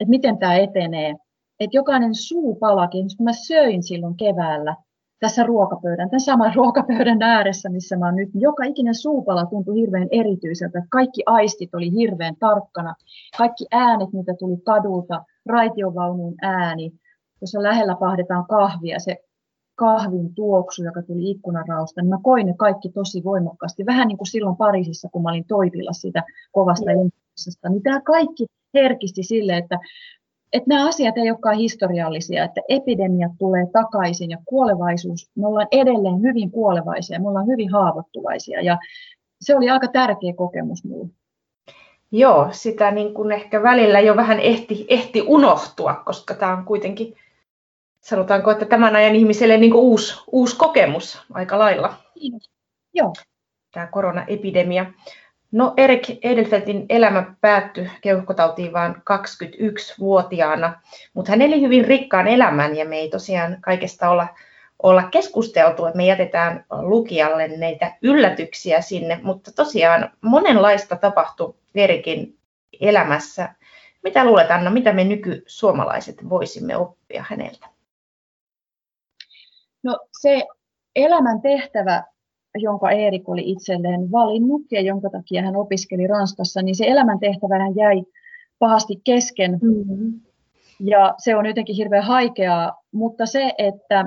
että 0.00 0.10
miten 0.10 0.38
tämä 0.38 0.54
etenee. 0.54 1.14
Että 1.60 1.76
jokainen 1.76 2.14
suupalakin, 2.14 3.06
kun 3.16 3.24
mä 3.24 3.32
söin 3.32 3.82
silloin 3.82 4.16
keväällä 4.16 4.76
tässä 5.24 5.42
ruokapöydän, 5.42 6.10
tämän 6.10 6.20
saman 6.20 6.54
ruokapöydän 6.60 7.22
ääressä, 7.22 7.68
missä 7.68 7.96
mä 7.96 8.06
oon 8.06 8.16
nyt, 8.16 8.28
joka 8.34 8.64
ikinen 8.64 8.94
suupala 8.94 9.46
tuntui 9.46 9.74
hirveän 9.74 10.08
erityiseltä. 10.10 10.82
Kaikki 10.90 11.22
aistit 11.26 11.74
oli 11.74 11.92
hirveän 11.92 12.36
tarkkana. 12.36 12.94
Kaikki 13.38 13.66
äänet, 13.70 14.12
mitä 14.12 14.34
tuli 14.38 14.56
kadulta, 14.56 15.24
raitiovaunun 15.46 16.34
ääni, 16.42 16.92
jossa 17.40 17.62
lähellä 17.62 17.96
pahdetaan 18.00 18.46
kahvia, 18.46 18.98
se 18.98 19.16
kahvin 19.74 20.34
tuoksu, 20.34 20.84
joka 20.84 21.02
tuli 21.02 21.30
ikkunarausta, 21.30 22.00
niin 22.00 22.10
mä 22.10 22.18
koin 22.22 22.46
ne 22.46 22.54
kaikki 22.58 22.88
tosi 22.88 23.24
voimakkaasti. 23.24 23.86
Vähän 23.86 24.08
niin 24.08 24.18
kuin 24.18 24.30
silloin 24.30 24.56
Pariisissa, 24.56 25.08
kun 25.12 25.22
mä 25.22 25.28
olin 25.30 25.44
toipilla 25.48 25.92
siitä 25.92 26.22
kovasta 26.52 26.92
ympäristöstä, 26.92 27.68
niin 27.68 27.82
tämä 27.82 28.00
kaikki 28.00 28.46
herkisti 28.74 29.22
sille, 29.22 29.56
että, 29.56 29.78
että 30.54 30.68
nämä 30.68 30.88
asiat 30.88 31.18
ei 31.18 31.30
olekaan 31.30 31.56
historiallisia, 31.56 32.44
että 32.44 32.60
epidemiat 32.68 33.32
tulee 33.38 33.66
takaisin 33.72 34.30
ja 34.30 34.38
kuolevaisuus, 34.44 35.30
me 35.34 35.46
ollaan 35.46 35.68
edelleen 35.70 36.22
hyvin 36.22 36.50
kuolevaisia, 36.50 37.20
me 37.20 37.28
ollaan 37.28 37.46
hyvin 37.46 37.72
haavoittuvaisia 37.72 38.60
ja 38.60 38.78
se 39.40 39.56
oli 39.56 39.70
aika 39.70 39.88
tärkeä 39.88 40.32
kokemus 40.36 40.84
minulle. 40.84 41.08
Joo, 42.12 42.48
sitä 42.50 42.90
niin 42.90 43.14
kuin 43.14 43.32
ehkä 43.32 43.62
välillä 43.62 44.00
jo 44.00 44.16
vähän 44.16 44.40
ehti, 44.40 44.86
ehti 44.88 45.22
unohtua, 45.26 46.02
koska 46.06 46.34
tämä 46.34 46.56
on 46.56 46.64
kuitenkin 46.64 47.14
sanotaanko, 48.00 48.50
että 48.50 48.64
tämän 48.64 48.96
ajan 48.96 49.14
ihmiselle 49.14 49.56
niin 49.56 49.74
uusi, 49.74 50.14
uusi 50.32 50.56
kokemus 50.56 51.22
aika 51.32 51.58
lailla. 51.58 51.94
Joo. 52.94 53.12
Tämä 53.72 53.86
koronaepidemia. 53.86 54.86
No 55.54 55.74
Erik 55.76 56.02
Edelfeltin 56.22 56.86
elämä 56.88 57.34
päättyi 57.40 57.90
keuhkotautiin 58.00 58.72
vain 58.72 58.94
21-vuotiaana, 58.94 60.80
mutta 61.12 61.32
hän 61.32 61.42
eli 61.42 61.60
hyvin 61.60 61.84
rikkaan 61.84 62.26
elämän 62.26 62.76
ja 62.76 62.84
me 62.84 62.96
ei 62.96 63.10
tosiaan 63.10 63.56
kaikesta 63.60 64.10
olla, 64.10 64.26
olla 64.82 65.02
keskusteltu, 65.02 65.86
että 65.86 65.96
me 65.96 66.06
jätetään 66.06 66.64
lukijalle 66.70 67.48
näitä 67.48 67.96
yllätyksiä 68.02 68.80
sinne, 68.80 69.20
mutta 69.22 69.52
tosiaan 69.52 70.10
monenlaista 70.20 70.96
tapahtui 70.96 71.54
Erikin 71.74 72.38
elämässä. 72.80 73.54
Mitä 74.02 74.24
luulet 74.24 74.50
Anna, 74.50 74.70
mitä 74.70 74.92
me 74.92 75.04
nykysuomalaiset 75.04 76.28
voisimme 76.28 76.76
oppia 76.76 77.24
häneltä? 77.28 77.66
No 79.82 79.98
se 80.20 80.42
elämän 80.96 81.42
tehtävä, 81.42 82.02
jonka 82.54 82.90
Eerik 82.90 83.28
oli 83.28 83.50
itselleen 83.50 84.12
valinnut 84.12 84.62
ja 84.70 84.80
jonka 84.80 85.10
takia 85.10 85.42
hän 85.42 85.56
opiskeli 85.56 86.06
Ranskassa, 86.06 86.62
niin 86.62 86.74
se 86.74 86.84
elämän 86.86 87.18
tehtävä 87.18 87.58
hän 87.58 87.76
jäi 87.76 88.02
pahasti 88.58 89.00
kesken. 89.04 89.58
Mm-hmm. 89.62 90.20
Ja 90.80 91.14
se 91.18 91.36
on 91.36 91.46
jotenkin 91.46 91.76
hirveän 91.76 92.04
haikeaa, 92.04 92.82
mutta 92.92 93.26
se, 93.26 93.52
että, 93.58 94.04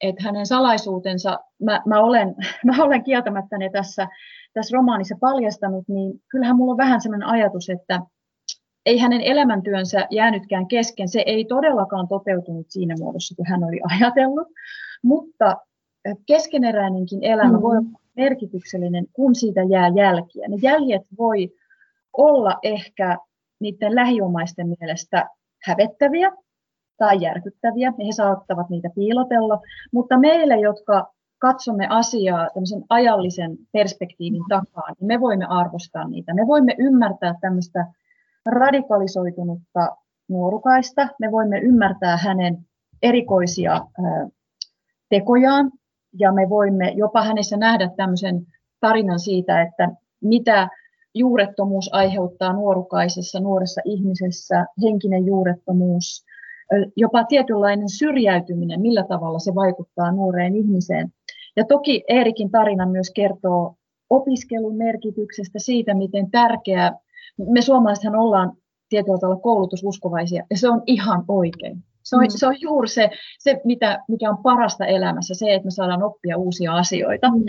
että 0.00 0.22
hänen 0.22 0.46
salaisuutensa, 0.46 1.38
mä, 1.64 1.82
mä, 1.86 2.00
olen, 2.00 2.34
mä 2.76 2.84
olen 2.84 3.04
kieltämättä 3.04 3.58
ne 3.58 3.70
tässä, 3.72 4.08
tässä 4.54 4.76
romaanissa 4.76 5.16
paljastanut, 5.20 5.88
niin 5.88 6.22
kyllähän 6.28 6.56
mulla 6.56 6.72
on 6.72 6.78
vähän 6.78 7.00
sellainen 7.00 7.28
ajatus, 7.28 7.70
että, 7.70 8.00
ei 8.86 8.98
hänen 8.98 9.20
elämäntyönsä 9.20 10.06
jäänytkään 10.10 10.66
kesken. 10.66 11.08
Se 11.08 11.22
ei 11.26 11.44
todellakaan 11.44 12.08
toteutunut 12.08 12.66
siinä 12.68 12.94
muodossa, 12.98 13.34
kuin 13.34 13.46
hän 13.46 13.64
oli 13.64 13.80
ajatellut, 13.90 14.48
mutta 15.02 15.56
keskeneräinenkin 16.26 17.24
elämä 17.24 17.56
mm. 17.56 17.62
voi 17.62 17.76
olla 17.76 18.00
merkityksellinen, 18.16 19.06
kun 19.12 19.34
siitä 19.34 19.60
jää 19.62 19.88
jälkiä. 19.88 20.48
Ne 20.48 20.56
jäljet 20.62 21.02
voi 21.18 21.50
olla 22.16 22.58
ehkä 22.62 23.18
niiden 23.60 23.94
lähiomaisten 23.94 24.66
mielestä 24.80 25.28
hävettäviä 25.62 26.32
tai 26.98 27.20
järkyttäviä, 27.20 27.92
ja 27.98 28.04
he 28.06 28.12
saattavat 28.12 28.70
niitä 28.70 28.88
piilotella, 28.94 29.60
mutta 29.92 30.18
meille, 30.18 30.56
jotka 30.56 31.12
katsomme 31.38 31.86
asiaa 31.90 32.48
tämmöisen 32.54 32.84
ajallisen 32.88 33.56
perspektiivin 33.72 34.44
takaa, 34.48 34.88
niin 34.88 35.06
me 35.06 35.20
voimme 35.20 35.46
arvostaa 35.48 36.08
niitä. 36.08 36.34
Me 36.34 36.46
voimme 36.46 36.74
ymmärtää 36.78 37.34
tämmöistä 37.40 37.86
radikalisoitunutta 38.46 39.96
nuorukaista. 40.28 41.08
Me 41.20 41.32
voimme 41.32 41.58
ymmärtää 41.58 42.16
hänen 42.16 42.58
erikoisia 43.02 43.80
tekojaan 45.08 45.70
ja 46.18 46.32
me 46.32 46.48
voimme 46.48 46.90
jopa 46.90 47.22
hänessä 47.22 47.56
nähdä 47.56 47.90
tämmöisen 47.96 48.46
tarinan 48.80 49.20
siitä, 49.20 49.62
että 49.62 49.88
mitä 50.20 50.68
juurettomuus 51.14 51.94
aiheuttaa 51.94 52.52
nuorukaisessa, 52.52 53.40
nuoressa 53.40 53.80
ihmisessä, 53.84 54.66
henkinen 54.82 55.26
juurettomuus, 55.26 56.24
jopa 56.96 57.24
tietynlainen 57.24 57.88
syrjäytyminen, 57.88 58.80
millä 58.80 59.04
tavalla 59.08 59.38
se 59.38 59.54
vaikuttaa 59.54 60.12
nuoreen 60.12 60.56
ihmiseen. 60.56 61.12
Ja 61.56 61.64
toki 61.64 62.04
Eerikin 62.08 62.50
tarina 62.50 62.86
myös 62.86 63.10
kertoo 63.14 63.74
opiskelun 64.10 64.76
merkityksestä, 64.76 65.58
siitä, 65.58 65.94
miten 65.94 66.30
tärkeää 66.30 66.98
me 67.38 67.62
suomalaisethan 67.62 68.16
ollaan 68.16 68.52
tietyllä 68.88 69.18
tavalla 69.18 69.40
koulutususkovaisia, 69.40 70.46
ja 70.50 70.56
se 70.56 70.68
on 70.68 70.82
ihan 70.86 71.24
oikein. 71.28 71.84
Se 72.02 72.16
on, 72.16 72.22
mm. 72.22 72.28
se 72.28 72.46
on 72.46 72.60
juuri 72.60 72.88
se, 72.88 73.10
se 73.38 73.60
mitä, 73.64 74.04
mikä 74.08 74.30
on 74.30 74.42
parasta 74.42 74.86
elämässä, 74.86 75.34
se, 75.34 75.54
että 75.54 75.66
me 75.66 75.70
saadaan 75.70 76.02
oppia 76.02 76.36
uusia 76.36 76.74
asioita. 76.74 77.28
Mm. 77.28 77.44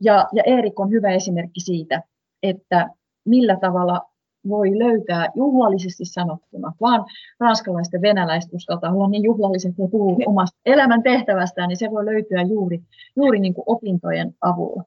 Ja, 0.00 0.28
ja 0.32 0.42
Erik 0.46 0.80
on 0.80 0.90
hyvä 0.90 1.10
esimerkki 1.10 1.60
siitä, 1.60 2.02
että 2.42 2.88
millä 3.24 3.56
tavalla 3.60 4.00
voi 4.48 4.78
löytää 4.78 5.28
juhlallisesti 5.34 6.04
sanottuna, 6.04 6.72
vaan 6.80 7.04
ranskalaiset 7.40 7.92
ja 7.92 8.02
venäläiset 8.02 8.54
uskaltaa 8.54 8.92
olla 8.92 9.08
niin 9.08 9.24
juhlalliset, 9.24 9.70
että 9.70 9.90
puhuu 9.90 10.18
omasta 10.26 10.58
elämän 10.66 11.02
tehtävästään, 11.02 11.68
niin 11.68 11.76
se 11.76 11.90
voi 11.90 12.04
löytyä 12.04 12.42
juuri, 12.42 12.82
juuri 13.16 13.38
niin 13.38 13.54
kuin 13.54 13.64
opintojen 13.66 14.34
avulla. 14.40 14.84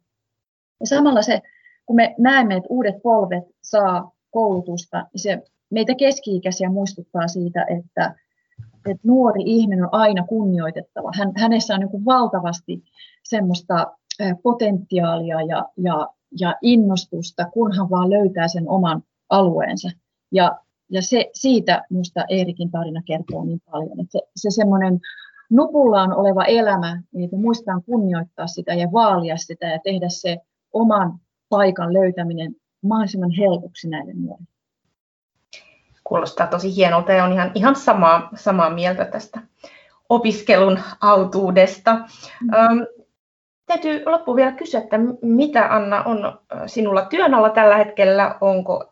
Ja 0.79 0.87
samalla 0.87 1.21
se, 1.21 1.41
kun 1.85 1.95
me 1.95 2.15
näemme, 2.17 2.55
että 2.55 2.67
uudet 2.69 2.95
polvet 3.03 3.43
saa 3.63 4.11
koulutusta, 4.31 4.97
niin 5.13 5.21
se 5.21 5.43
meitä 5.69 5.95
keski-ikäisiä 5.95 6.69
muistuttaa 6.69 7.27
siitä, 7.27 7.65
että, 7.79 8.15
että 8.85 9.07
nuori 9.07 9.43
ihminen 9.45 9.83
on 9.83 9.89
aina 9.91 10.23
kunnioitettava. 10.23 11.11
Hän, 11.17 11.31
hänessä 11.35 11.73
on 11.73 11.79
niin 11.79 12.05
valtavasti 12.05 12.83
semmoista 13.23 13.87
potentiaalia 14.43 15.41
ja, 15.41 15.65
ja, 15.77 16.07
ja 16.39 16.55
innostusta, 16.61 17.45
kunhan 17.53 17.89
vaan 17.89 18.09
löytää 18.09 18.47
sen 18.47 18.69
oman 18.69 19.03
alueensa. 19.29 19.89
Ja, 20.31 20.59
ja 20.91 21.01
se, 21.01 21.29
siitä 21.33 21.83
minusta 21.89 22.25
Eerikin 22.29 22.71
tarina 22.71 23.01
kertoo 23.05 23.45
niin 23.45 23.61
paljon, 23.71 23.99
että 23.99 24.11
se, 24.11 24.21
se 24.35 24.49
semmoinen 24.49 24.99
nupullaan 25.49 26.13
oleva 26.13 26.43
elämä, 26.43 27.01
niin 27.13 27.25
että 27.25 27.37
muistetaan 27.37 27.83
kunnioittaa 27.83 28.47
sitä 28.47 28.73
ja 28.73 28.91
vaalia 28.91 29.37
sitä 29.37 29.67
ja 29.67 29.79
tehdä 29.83 30.09
se 30.09 30.37
oman 30.73 31.19
paikan 31.49 31.93
löytäminen 31.93 32.55
mahdollisimman 32.83 33.31
helpoksi 33.31 33.89
näille 33.89 34.13
nuorille. 34.13 34.54
Kuulostaa 36.07 36.47
tosi 36.47 36.75
hienolta 36.75 37.11
ja 37.11 37.23
on 37.23 37.33
ihan, 37.33 37.51
ihan 37.55 37.75
samaa, 37.75 38.29
samaa 38.35 38.69
mieltä 38.69 39.05
tästä 39.05 39.39
opiskelun 40.09 40.79
autuudesta. 41.01 41.91
Öm, 42.41 42.85
täytyy 43.65 44.03
loppuun 44.05 44.37
vielä 44.37 44.51
kysyä, 44.51 44.79
että 44.79 44.97
mitä 45.21 45.75
Anna 45.75 46.03
on 46.03 46.39
sinulla 46.67 47.05
työn 47.05 47.33
alla 47.33 47.49
tällä 47.49 47.77
hetkellä? 47.77 48.37
Onko 48.41 48.89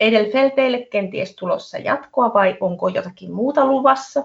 Edelfelteille 0.00 0.86
kenties 0.90 1.36
tulossa 1.36 1.78
jatkoa 1.78 2.34
vai 2.34 2.56
onko 2.60 2.88
jotakin 2.88 3.32
muuta 3.32 3.66
luvassa? 3.66 4.24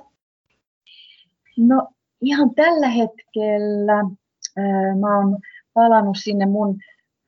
No 1.58 1.88
ihan 2.22 2.56
tällä 2.56 2.88
hetkellä 2.88 4.00
äh, 4.58 5.00
mä 5.00 5.18
oon 5.18 5.38
palannut 5.74 6.18
sinne 6.22 6.46
mun 6.46 6.80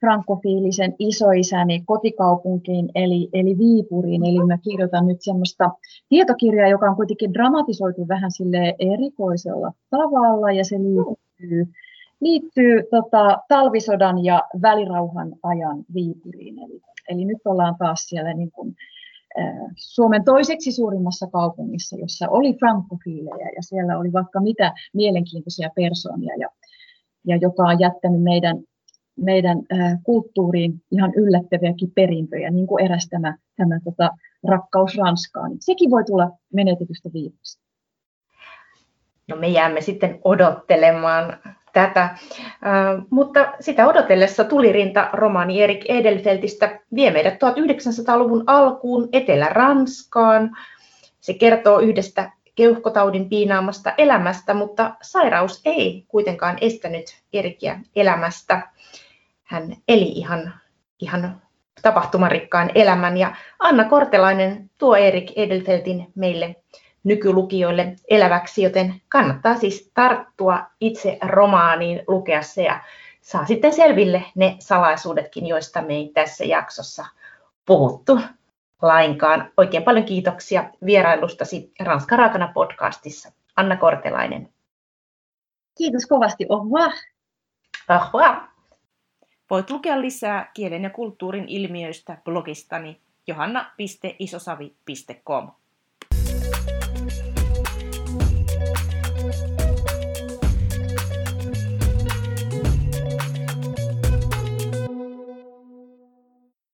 frankofiilisen 0.01 0.95
isoisäni 0.99 1.83
kotikaupunkiin, 1.85 2.89
eli, 2.95 3.29
eli 3.33 3.57
Viipuriin. 3.57 4.25
Eli 4.25 4.47
mä 4.47 4.57
kirjoitan 4.57 5.07
nyt 5.07 5.21
semmoista 5.21 5.69
tietokirjaa, 6.09 6.67
joka 6.67 6.85
on 6.85 6.95
kuitenkin 6.95 7.33
dramatisoitu 7.33 8.07
vähän 8.07 8.31
sille 8.31 8.75
erikoisella 8.79 9.71
tavalla, 9.89 10.51
ja 10.51 10.63
se 10.65 10.75
liittyy, 10.79 11.73
liittyy 12.21 12.83
tota, 12.91 13.37
talvisodan 13.47 14.23
ja 14.25 14.41
välirauhan 14.61 15.33
ajan 15.43 15.83
Viipuriin. 15.93 16.59
Eli, 16.59 16.81
eli 17.09 17.25
nyt 17.25 17.41
ollaan 17.45 17.75
taas 17.79 17.99
siellä 17.99 18.33
niin 18.33 18.51
kuin, 18.51 18.75
Suomen 19.75 20.23
toiseksi 20.23 20.71
suurimmassa 20.71 21.27
kaupungissa, 21.27 21.97
jossa 21.97 22.29
oli 22.29 22.53
frankofiilejä 22.53 23.49
ja 23.55 23.61
siellä 23.61 23.97
oli 23.97 24.13
vaikka 24.13 24.41
mitä 24.41 24.73
mielenkiintoisia 24.93 25.69
persoonia 25.75 26.35
ja, 26.39 26.49
ja 27.27 27.35
joka 27.35 27.63
on 27.63 27.79
jättänyt 27.79 28.23
meidän 28.23 28.57
meidän 29.15 29.57
kulttuuriin 30.03 30.81
ihan 30.91 31.13
yllättäviäkin 31.15 31.91
perintöjä, 31.95 32.49
niin 32.49 32.67
kuin 32.67 32.85
eräs 32.85 33.07
tämä, 33.09 33.35
tämä 33.55 33.79
tota, 33.83 34.09
rakkaus 34.47 34.97
Ranskaan. 34.97 35.49
Niin 35.49 35.61
sekin 35.61 35.91
voi 35.91 36.03
tulla 36.03 36.31
menetetystä 36.53 37.09
viimestä. 37.13 37.61
No 39.27 39.35
me 39.35 39.47
jäämme 39.47 39.81
sitten 39.81 40.19
odottelemaan 40.23 41.37
tätä. 41.73 42.09
Uh, 42.19 43.07
mutta 43.09 43.53
sitä 43.59 43.87
odotellessa 43.87 44.43
tulirinta 44.43 45.09
romaani 45.13 45.61
Erik 45.61 45.85
Edelfeltistä 45.85 46.79
vie 46.95 47.11
meidät 47.11 47.33
1900-luvun 47.33 48.43
alkuun 48.47 49.09
Etelä-Ranskaan. 49.13 50.57
Se 51.19 51.33
kertoo 51.33 51.79
yhdestä 51.79 52.31
keuhkotaudin 52.55 53.29
piinaamasta 53.29 53.93
elämästä, 53.97 54.53
mutta 54.53 54.95
sairaus 55.01 55.61
ei 55.65 56.05
kuitenkaan 56.07 56.57
estänyt 56.61 57.05
Erikiä 57.33 57.79
elämästä. 57.95 58.69
Hän 59.43 59.75
eli 59.87 60.07
ihan, 60.07 60.53
ihan 60.99 61.41
tapahtumarikkaan 61.81 62.71
elämän 62.75 63.17
ja 63.17 63.35
Anna 63.59 63.83
Kortelainen 63.83 64.69
tuo 64.77 64.95
Erik 64.95 65.31
Edelfeltin 65.35 66.11
meille 66.15 66.55
nykylukijoille 67.03 67.95
eläväksi, 68.09 68.63
joten 68.63 69.01
kannattaa 69.09 69.55
siis 69.55 69.91
tarttua 69.93 70.59
itse 70.81 71.17
romaaniin, 71.21 72.03
lukea 72.07 72.41
se 72.41 72.63
ja 72.63 72.79
saa 73.21 73.45
sitten 73.45 73.73
selville 73.73 74.23
ne 74.35 74.55
salaisuudetkin, 74.59 75.47
joista 75.47 75.81
me 75.81 75.93
ei 75.93 76.11
tässä 76.13 76.45
jaksossa 76.45 77.05
puhuttu 77.65 78.19
lainkaan. 78.81 79.51
Oikein 79.57 79.83
paljon 79.83 80.05
kiitoksia 80.05 80.69
vierailustasi 80.85 81.73
Ranska 81.79 82.15
Raakana 82.15 82.51
podcastissa. 82.53 83.31
Anna 83.55 83.77
Kortelainen. 83.77 84.49
Kiitos 85.77 86.05
kovasti. 86.05 86.45
Au 86.49 86.63
revoir. 86.63 86.91
Au 87.89 87.99
revoir. 88.07 88.35
Voit 89.49 89.69
lukea 89.69 90.01
lisää 90.01 90.51
kielen 90.53 90.83
ja 90.83 90.89
kulttuurin 90.89 91.45
ilmiöistä 91.47 92.17
blogistani 92.25 93.01
johanna.isosavi.com. 93.27 95.51